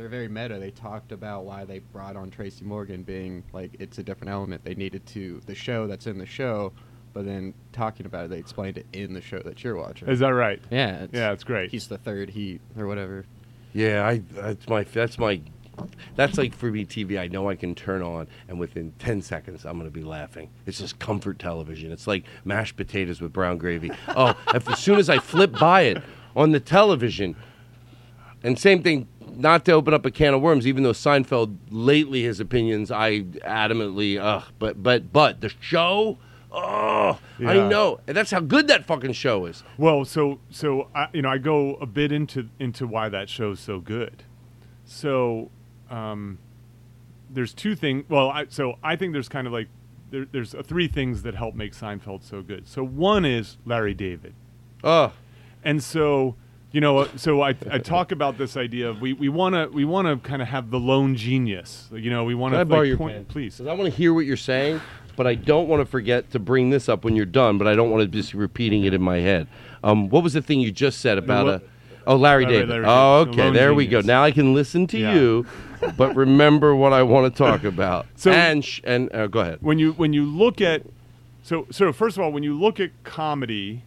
[0.00, 0.58] they're very meta.
[0.58, 4.64] They talked about why they brought on Tracy Morgan, being like it's a different element
[4.64, 6.72] they needed to the show that's in the show,
[7.12, 10.08] but then talking about it, they explained it in the show that you're watching.
[10.08, 10.58] Is that right?
[10.70, 11.70] yeah, it's, Yeah, it's great.
[11.70, 13.26] He's the third heat or whatever.
[13.74, 15.42] Yeah, I that's my that's my
[16.16, 17.20] that's like for me TV.
[17.20, 20.48] I know I can turn on, and within ten seconds, I'm gonna be laughing.
[20.64, 21.92] It's just comfort television.
[21.92, 23.90] It's like mashed potatoes with brown gravy.
[24.08, 26.02] Oh, if, as soon as I flip by it
[26.34, 27.36] on the television,
[28.42, 29.06] and same thing.
[29.40, 33.20] Not to open up a can of worms, even though Seinfeld lately his opinions I
[33.20, 36.18] adamantly ugh, but but but the show,
[36.52, 39.64] oh, I know, and that's how good that fucking show is.
[39.78, 43.60] Well, so so I, you know, I go a bit into into why that show's
[43.60, 44.24] so good.
[44.84, 45.50] So,
[45.88, 46.38] um,
[47.30, 48.04] there's two things.
[48.08, 49.68] Well, I, so I think there's kind of like
[50.10, 52.68] there, there's uh, three things that help make Seinfeld so good.
[52.68, 54.34] So one is Larry David,
[54.84, 55.12] Oh,
[55.64, 56.34] and so
[56.72, 59.66] you know, uh, so I, I talk about this idea of we we want to
[59.68, 61.88] we want to kind of have the lone genius.
[61.92, 63.24] You know, we want to borrow like, your point, pen?
[63.26, 63.56] please.
[63.56, 64.80] Because I want to hear what you're saying,
[65.16, 67.58] but I don't want to forget to bring this up when you're done.
[67.58, 69.48] But I don't want to just be repeating it in my head.
[69.82, 71.62] Um, what was the thing you just said about what- a?
[72.06, 72.68] Oh, Larry, Larry- David.
[72.70, 73.44] Larry oh, David, the okay.
[73.44, 74.00] lone There we go.
[74.00, 75.14] Now I can listen to Yeah.
[75.14, 75.46] you,
[75.98, 78.06] but remember what I want to talk about.
[78.16, 79.58] So- and sh- and uh, go ahead.
[79.60, 80.82] when you when you look at
[81.42, 83.84] so so first of all when you look at comedy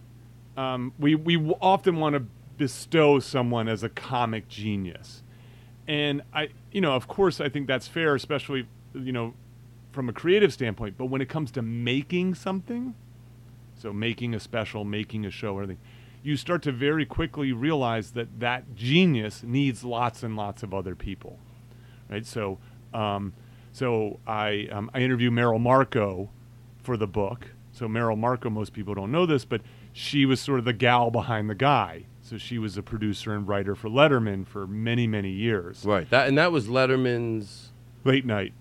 [0.56, 2.24] um, we we often want to
[2.56, 5.22] bestow someone as a comic genius
[5.86, 9.34] and i you know of course i think that's fair especially you know
[9.92, 12.94] from a creative standpoint but when it comes to making something
[13.76, 15.78] so making a special making a show or anything
[16.22, 20.94] you start to very quickly realize that that genius needs lots and lots of other
[20.94, 21.38] people
[22.08, 22.26] right?
[22.26, 22.58] So,
[22.92, 23.32] um,
[23.72, 26.28] so I um, I interview Merrill Markoe
[26.82, 27.50] for the book.
[27.72, 29.60] So Merrill Markoe, most people don't know this, but
[29.92, 32.06] she was sort of the gal behind the guy.
[32.24, 35.84] So she was a producer and writer for Letterman for many many years.
[35.84, 36.08] Right.
[36.08, 37.70] That and that was Letterman's.
[38.02, 38.54] Late night.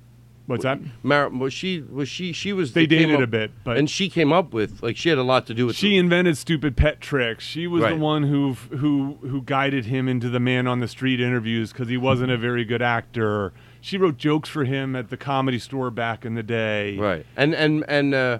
[0.45, 0.79] What's that?
[1.01, 4.33] Mar- was she was she she was They dated a bit, but and she came
[4.33, 7.45] up with like she had a lot to do with she invented stupid pet tricks.
[7.45, 11.21] She was the one who who who guided him into the man on the street
[11.21, 13.53] interviews because he wasn't a very good actor.
[13.79, 16.97] She wrote jokes for him at the comedy store back in the day.
[16.97, 17.25] Right.
[17.37, 18.39] And and and uh,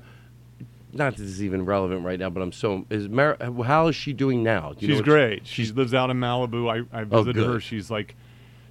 [0.93, 3.95] not that this is even relevant right now, but I'm so is Mar- how is
[3.95, 4.73] she doing now?
[4.77, 5.45] Do you She's great.
[5.47, 6.69] She lives out in Malibu.
[6.69, 7.59] I, I Oh, visited her.
[7.59, 8.15] She's like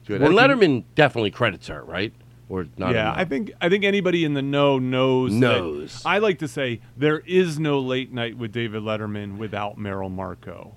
[0.06, 0.20] Good.
[0.20, 2.12] working- And Letterman definitely credits her, right?
[2.48, 2.92] or not.
[2.92, 3.10] yeah.
[3.16, 5.32] I think I think anybody in the know knows.
[5.32, 6.02] Knows.
[6.04, 10.72] I like to say there is no late night with David Letterman without Merrill Markoe.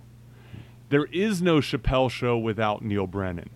[0.89, 3.49] There is no Chappelle show without Neal Brennan.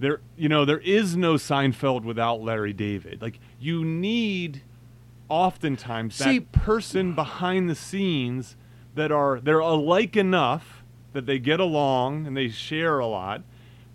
[0.00, 3.22] There, you know, there is no Seinfeld without Larry David.
[3.22, 4.62] Like you need,
[5.28, 8.56] oftentimes, See- that person behind the scenes
[8.94, 13.42] that are they're alike enough that they get along and they share a lot,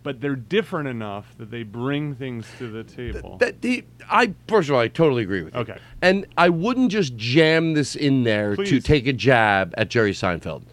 [0.03, 3.37] but they're different enough that they bring things to the table.
[3.37, 5.59] That the I first of all, I totally agree with you.
[5.61, 5.77] Okay.
[6.01, 10.63] And I wouldn't just jam this in there to take a jab at Jerry Seinfeld.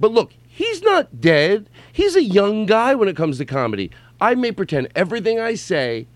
[0.00, 1.68] But look, he's not dead.
[1.92, 3.90] He's a young guy when it comes to comedy.
[4.20, 6.06] I may pretend everything I say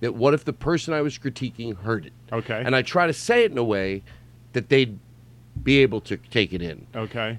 [0.00, 2.12] that what if the person I was critiquing heard it?
[2.32, 2.62] Okay.
[2.64, 4.02] And I try to say it in a way
[4.52, 4.98] that they'd
[5.62, 6.86] be able to take it in.
[6.94, 7.38] Okay.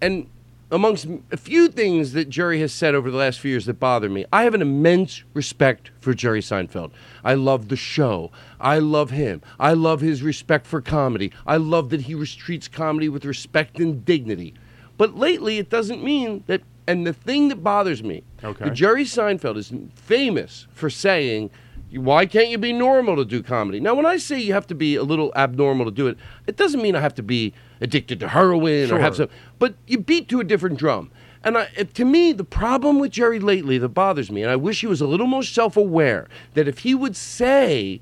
[0.00, 0.28] And
[0.70, 4.08] amongst a few things that Jerry has said over the last few years that bother
[4.08, 6.90] me, I have an immense respect for Jerry Seinfeld.
[7.22, 8.32] I love the show.
[8.60, 9.40] I love him.
[9.60, 11.32] I love his respect for comedy.
[11.46, 14.54] I love that he treats comedy with respect and dignity.
[14.96, 16.62] But lately, it doesn't mean that.
[16.86, 18.68] And the thing that bothers me, Okay.
[18.70, 21.50] Jerry Seinfeld is famous for saying,
[21.96, 23.80] why can't you be normal to do comedy?
[23.80, 26.56] Now, when I say you have to be a little abnormal to do it, it
[26.56, 29.28] doesn't mean I have to be addicted to heroin or have some,
[29.58, 31.10] but you beat to a different drum.
[31.44, 34.80] And I, to me, the problem with Jerry lately that bothers me, and I wish
[34.80, 38.00] he was a little more self aware, that if he would say,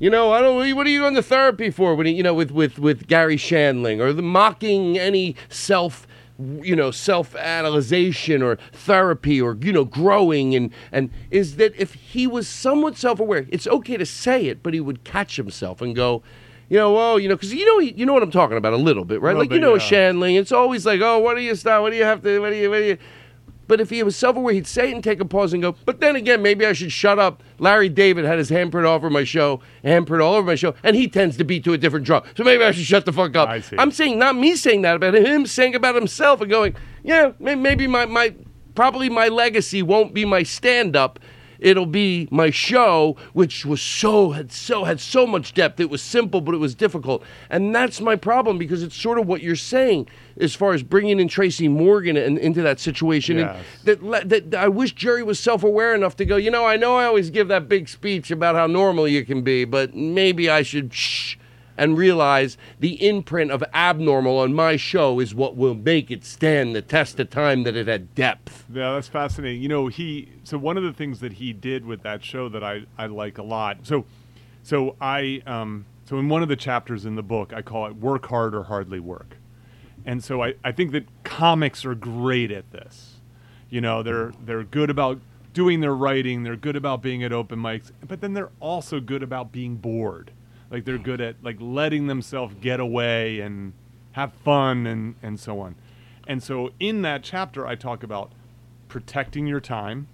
[0.00, 0.74] you know, I don't.
[0.74, 1.94] What are you going to therapy for?
[1.94, 6.08] When he, you know, with with with Garry Shandling or the mocking any self,
[6.62, 11.94] you know, self analyzation or therapy or you know, growing and and is that if
[11.94, 15.80] he was somewhat self aware, it's okay to say it, but he would catch himself
[15.80, 16.22] and go.
[16.68, 18.78] You know, oh, you know, because you know, you know what I'm talking about a
[18.78, 19.36] little bit, right?
[19.36, 19.80] Little like you know, yeah.
[19.80, 20.38] Shandling.
[20.38, 21.82] It's always like, oh, what do you stop?
[21.82, 22.38] What do you have to?
[22.40, 22.70] What do you?
[22.70, 22.98] What do you?
[23.68, 25.76] But if he was self-aware, he'd say it and take a pause and go.
[25.84, 27.42] But then again, maybe I should shut up.
[27.58, 30.96] Larry David had his handprint all over my show, handprint all over my show, and
[30.96, 32.22] he tends to beat to a different drum.
[32.36, 33.48] So maybe I should shut the fuck up.
[33.48, 33.76] I see.
[33.78, 37.32] I'm saying not me saying that about him, him saying about himself and going, yeah,
[37.38, 38.34] maybe my my
[38.74, 41.18] probably my legacy won't be my stand-up.
[41.62, 45.78] It'll be my show, which was so had so had so much depth.
[45.78, 49.26] It was simple, but it was difficult, and that's my problem because it's sort of
[49.28, 50.08] what you're saying
[50.40, 53.38] as far as bringing in Tracy Morgan and into that situation.
[53.38, 53.50] And
[53.84, 53.98] Yes.
[54.02, 56.36] that, that I wish Jerry was self-aware enough to go.
[56.36, 59.42] You know, I know I always give that big speech about how normal you can
[59.42, 61.36] be, but maybe I should shh
[61.76, 66.74] and realize the imprint of abnormal on my show is what will make it stand
[66.74, 68.64] the test of time that it had depth.
[68.72, 69.62] Yeah, that's fascinating.
[69.62, 72.62] You know, he so one of the things that he did with that show that
[72.62, 73.78] I, I like a lot.
[73.82, 74.04] So
[74.62, 77.96] so I um so in one of the chapters in the book I call it
[77.96, 79.36] work hard or hardly work.
[80.04, 83.20] And so I, I think that comics are great at this.
[83.70, 85.20] You know, they're they're good about
[85.52, 89.22] doing their writing, they're good about being at open mics, but then they're also good
[89.22, 90.30] about being bored.
[90.72, 93.74] Like they're good at like letting themselves get away and
[94.12, 95.76] have fun and, and so on.
[96.26, 98.32] And so in that chapter I talk about
[98.88, 100.08] protecting your time.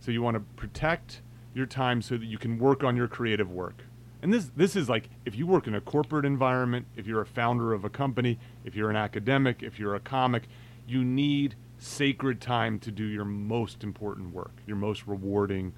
[0.00, 1.22] So you want to protect
[1.54, 3.84] your time so that you can work on your creative work.
[4.22, 7.26] And this this is like if you work in a corporate environment, if you're a
[7.26, 10.44] founder of a company, if you're an academic, if you're a comic,
[10.86, 15.72] you need sacred time to do your most important work, your most rewarding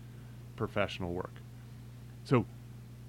[0.57, 1.34] professional work.
[2.24, 2.47] So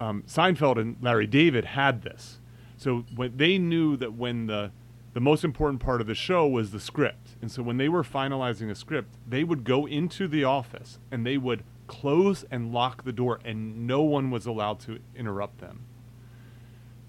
[0.04, 2.40] um, Seinfeld and Larry David had this.
[2.78, 4.72] So when they knew that when the
[5.14, 8.04] the most important part of the show was the script, and so when they were
[8.04, 13.04] finalizing a script, they would go into the office and they would close and lock
[13.04, 15.82] the door, and no one was allowed to interrupt them.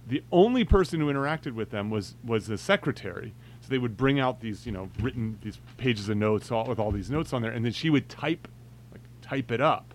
[0.07, 3.35] The only person who interacted with them was was the secretary.
[3.63, 6.79] So they would bring out these, you know, written these pages of notes all, with
[6.79, 8.47] all these notes on there, and then she would type,
[8.93, 9.94] like type it up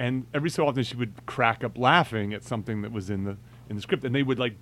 [0.00, 3.36] and every so often she would crack up laughing at something that was in the
[3.68, 4.54] in the script and they would like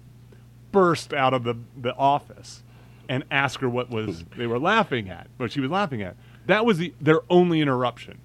[0.73, 2.63] burst out of the the office
[3.09, 6.17] and ask her what was they were laughing at what she was laughing at
[6.47, 8.19] that was the, their only interruption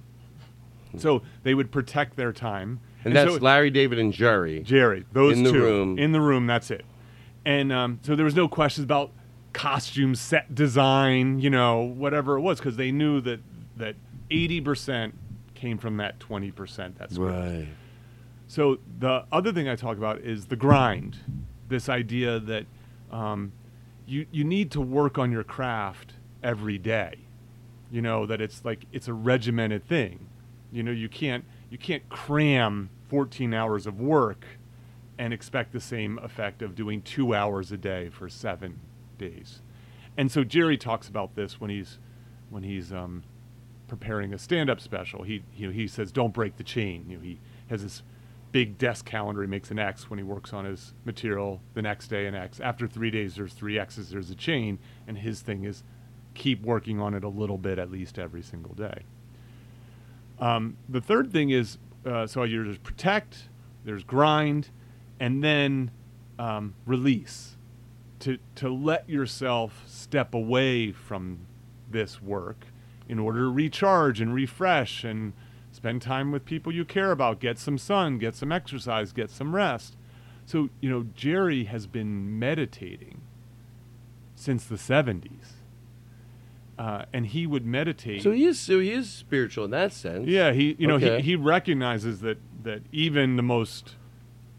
[0.98, 4.62] so they would protect their time And, that's so- Larry David and Jerry.
[4.62, 5.98] Jerry, those In the room.
[6.00, 6.46] in the room.
[6.48, 6.86] That's it.
[7.46, 9.12] And um, so there was no questions about
[9.54, 13.40] costume set design, you know, whatever it was, because they knew that
[13.76, 13.96] that
[14.32, 15.16] eighty percent
[15.64, 16.98] came from that twenty percent.
[17.00, 17.68] That's Right.
[18.48, 21.20] so the other thing I talk about is the grind.
[21.70, 22.66] This idea that
[23.10, 23.54] um,
[24.06, 27.14] you you need to work on your craft every day.
[27.90, 30.28] You know that it's like it's a regimented thing.
[30.74, 34.44] You know you can't you can't cram 14 hours of work
[35.18, 38.82] and expect the same effect of doing two hours a day for seven
[39.18, 39.62] days.
[40.18, 42.00] And so Jerry talks about this when he's
[42.50, 43.24] when he's um,
[43.98, 45.22] preparing a stand-up special.
[45.22, 47.06] He you know, he says don't break the chain.
[47.08, 47.40] You know, he
[47.70, 48.02] has this
[48.52, 51.62] big desk calendar, he makes an X when he works on his material.
[51.76, 52.60] The next day, an X.
[52.60, 54.10] After three days, there's three X's.
[54.10, 55.84] There's a chain, and his thing is
[56.34, 59.04] keep working on it a little bit at least every single day.
[60.40, 63.50] Um, the third thing is uh, so you there's protect,
[63.86, 64.70] there's grind,
[65.20, 65.92] and then
[66.40, 67.58] um, release.
[68.22, 71.46] To to let yourself step away from
[71.92, 72.66] this work
[73.08, 75.34] in order to recharge and refresh and
[75.72, 79.56] spend time with people you care about, get some sun, get some exercise, get some
[79.56, 79.96] rest.
[80.46, 83.22] So, you know, Jerry has been meditating
[84.36, 85.54] since the 70s.
[86.78, 88.24] Uh, and he would meditate.
[88.24, 90.28] So he is so he is spiritual in that sense.
[90.28, 91.18] Yeah, he you know Okay.
[91.18, 93.96] he, he recognizes that that even the most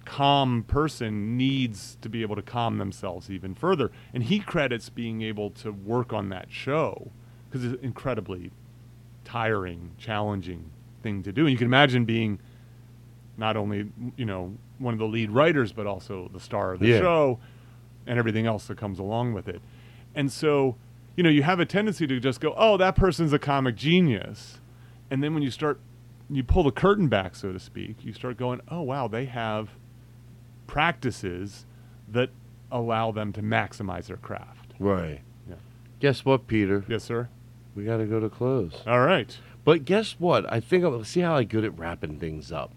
[0.04, 5.22] calm person needs to be able to calm themselves even further, and he credits being
[5.22, 7.10] able to work on that show
[7.54, 8.50] because it's incredibly
[9.24, 10.70] tiring, challenging
[11.04, 11.42] thing to do.
[11.42, 12.40] And you can imagine being
[13.36, 16.88] not only you know one of the lead writers but also the star of the
[16.88, 16.98] Yeah.
[17.00, 17.38] show
[18.06, 19.60] and everything else that comes along with it.
[20.16, 20.76] And so,
[21.16, 24.60] you know, you have a tendency to just go, "Oh, that person's a comic genius."
[25.10, 25.78] And then when you start
[26.30, 29.70] you pull the curtain back, so to speak, you start going, "Oh, wow, they have
[30.66, 31.66] practices
[32.08, 32.30] that
[32.72, 35.20] allow them to maximize their craft." Right.
[35.48, 35.56] Yeah.
[36.00, 36.84] Guess what, Peter?
[36.88, 37.28] Yes, sir.
[37.74, 38.72] We got to go to close.
[38.86, 39.36] All right.
[39.64, 40.50] But guess what?
[40.52, 42.72] I think I'll see how I'm good at wrapping things up.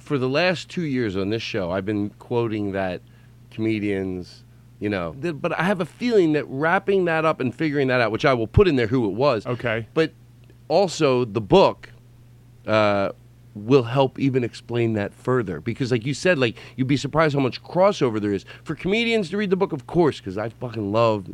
[0.00, 3.02] For the last two years on this show, I've been quoting that
[3.50, 4.44] comedians,
[4.80, 8.00] you know, th- but I have a feeling that wrapping that up and figuring that
[8.00, 9.46] out, which I will put in there who it was.
[9.46, 9.86] Okay.
[9.94, 10.12] But
[10.68, 11.90] also the book
[12.66, 13.10] uh,
[13.54, 17.40] will help even explain that further because, like you said, like you'd be surprised how
[17.40, 20.92] much crossover there is for comedians to read the book, of course, because I fucking
[20.92, 21.26] love,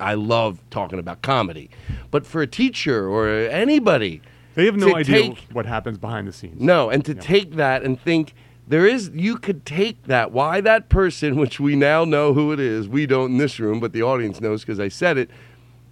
[0.00, 1.70] I love talking about comedy.
[2.10, 4.22] But for a teacher or anybody,
[4.54, 6.60] They have no idea take- what happens behind the scenes.
[6.60, 8.34] no, and to take that and think
[8.68, 10.32] there is, you could take that.
[10.32, 13.78] Why that person, which we now know who it is, we don't in this room,
[13.80, 15.30] but the audience knows because I said it,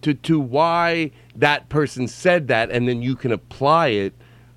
[0.03, 4.13] to, to why that person said that, and then you can apply it,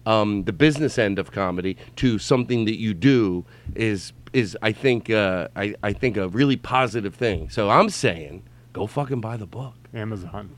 [0.06, 3.45] um, the business end of comedy, to something that you do
[3.76, 7.50] is, is I think, uh, I, I think a really positive thing.
[7.50, 8.43] So I'm saying,
[8.78, 9.75] go fucking buy the book.
[9.93, 10.55] Amazon.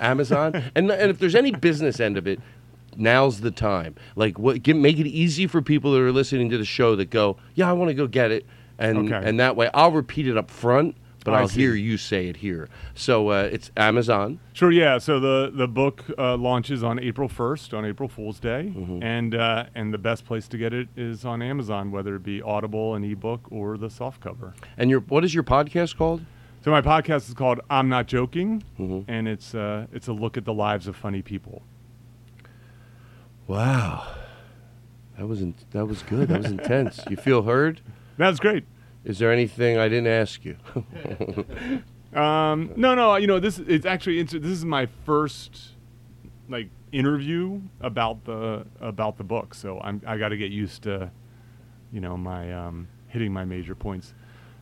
[0.00, 0.54] Amazon.
[0.74, 2.40] and and if there's any business end of it,
[2.96, 3.94] now's the time.
[4.16, 7.10] Like what get, make it easy for people that are listening to the show that
[7.10, 8.46] go, "Yeah, I want to go get it."
[8.78, 9.28] And Okay.
[9.28, 10.94] and that way I'll repeat it up front,
[11.24, 11.62] but I I'll see.
[11.62, 12.68] hear you say it here.
[12.94, 14.38] So uh, it's Amazon.
[14.52, 14.98] Sure, yeah.
[14.98, 19.02] So the the book uh, launches on April first, on April Fool's Day, Mm-hmm.
[19.02, 22.40] and uh, and the best place to get it is on Amazon, whether it be
[22.40, 24.54] Audible, an ebook, or the soft cover.
[24.76, 26.20] And your what is your podcast called?
[26.64, 29.10] So my podcast is called "I'm Not Joking," Mm-hmm.
[29.10, 31.62] and it's uh, it's a look at the lives of funny people.
[33.46, 34.06] Wow.
[35.16, 36.28] That was in, that was good.
[36.28, 37.00] That was intense.
[37.10, 37.80] You feel heard?
[38.18, 38.64] That's great.
[39.04, 40.56] Is there anything I didn't ask you?
[42.14, 43.58] Um, no, no, you know this.
[43.58, 45.72] It's actually this is my first
[46.48, 51.10] like interview about the about the book, so I'm I got to get used to,
[51.92, 54.14] you know, my um, hitting my major points.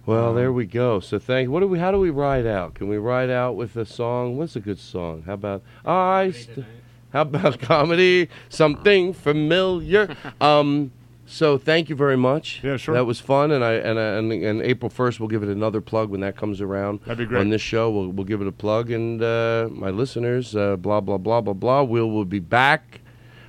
[0.07, 1.01] Well, Um, there we go.
[1.01, 1.51] So thank.
[1.51, 1.79] What do we?
[1.79, 2.75] How do we ride out?
[2.75, 4.37] Can we ride out with a song?
[4.37, 5.25] What's a good song?
[5.27, 6.31] How about I?
[6.31, 6.65] St-
[7.13, 8.29] how about comedy?
[8.49, 10.15] Something familiar.
[10.41, 10.93] um.
[11.29, 12.61] So thank you very much.
[12.63, 12.95] Yeah, sure.
[12.95, 16.09] That was fun, and I and and, and April first we'll give it another plug
[16.09, 17.01] when that comes around.
[17.01, 17.41] That'd be great.
[17.41, 21.01] On this show, we'll we'll give it a plug, and uh, my listeners, uh, blah
[21.01, 21.83] blah blah blah blah.
[21.83, 23.01] We'll we'll be back.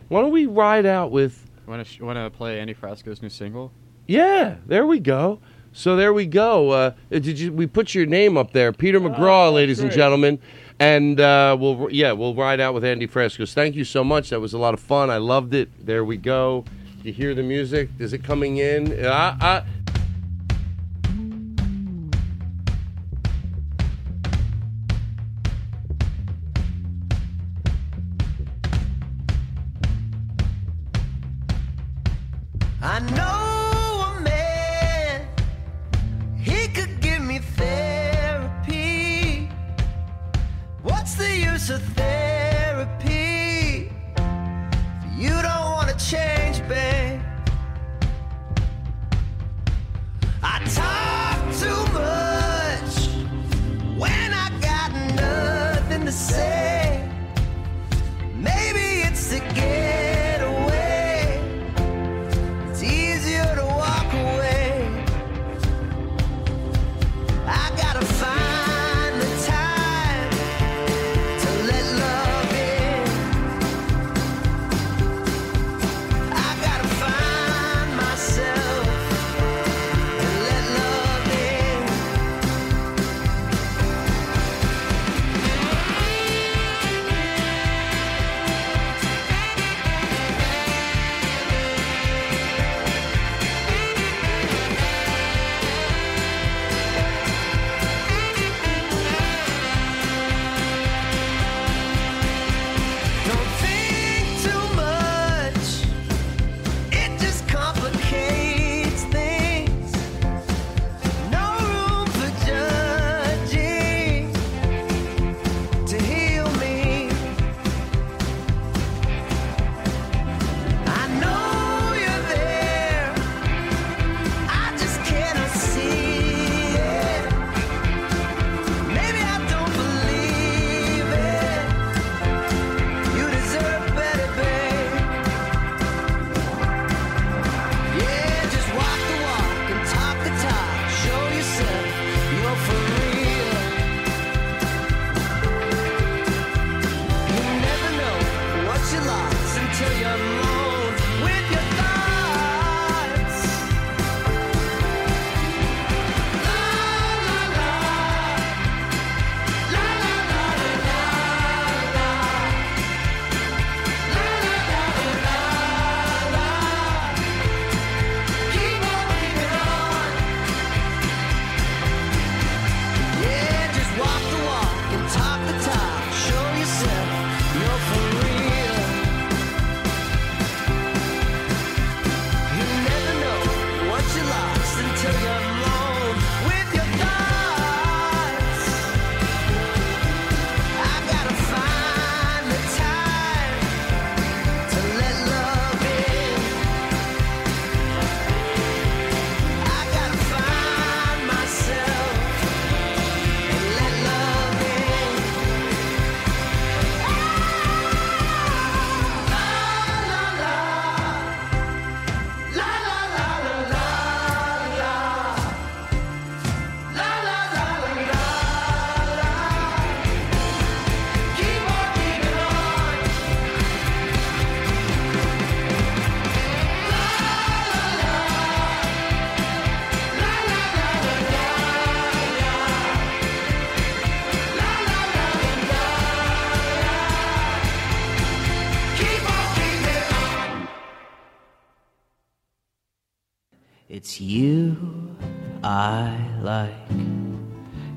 [0.08, 1.46] Why don't we ride out with?
[1.68, 3.72] Want to sh- want to play Andy Frasco's new single?
[4.08, 5.40] Yeah, there we go.
[5.74, 6.72] So there we go.
[6.72, 7.52] Uh, did you?
[7.54, 10.40] We put your name up there, Peter McGraw, ladies and gentlemen,
[10.80, 13.54] and uh, we'll yeah we'll ride out with Andy Frasco's.
[13.54, 14.30] Thank you so much.
[14.32, 15.10] That was a lot of fun.
[15.10, 15.70] I loved it.
[15.86, 16.66] There we go.
[17.04, 17.90] You hear the music?
[18.00, 19.06] Is it coming in?
[19.06, 19.66] Uh,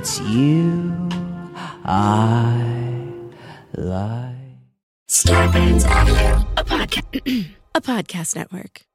[0.00, 0.96] It's you
[1.84, 3.12] I
[3.76, 4.34] like.
[5.84, 6.46] Audio.
[6.56, 8.86] A podcast, a podcast network.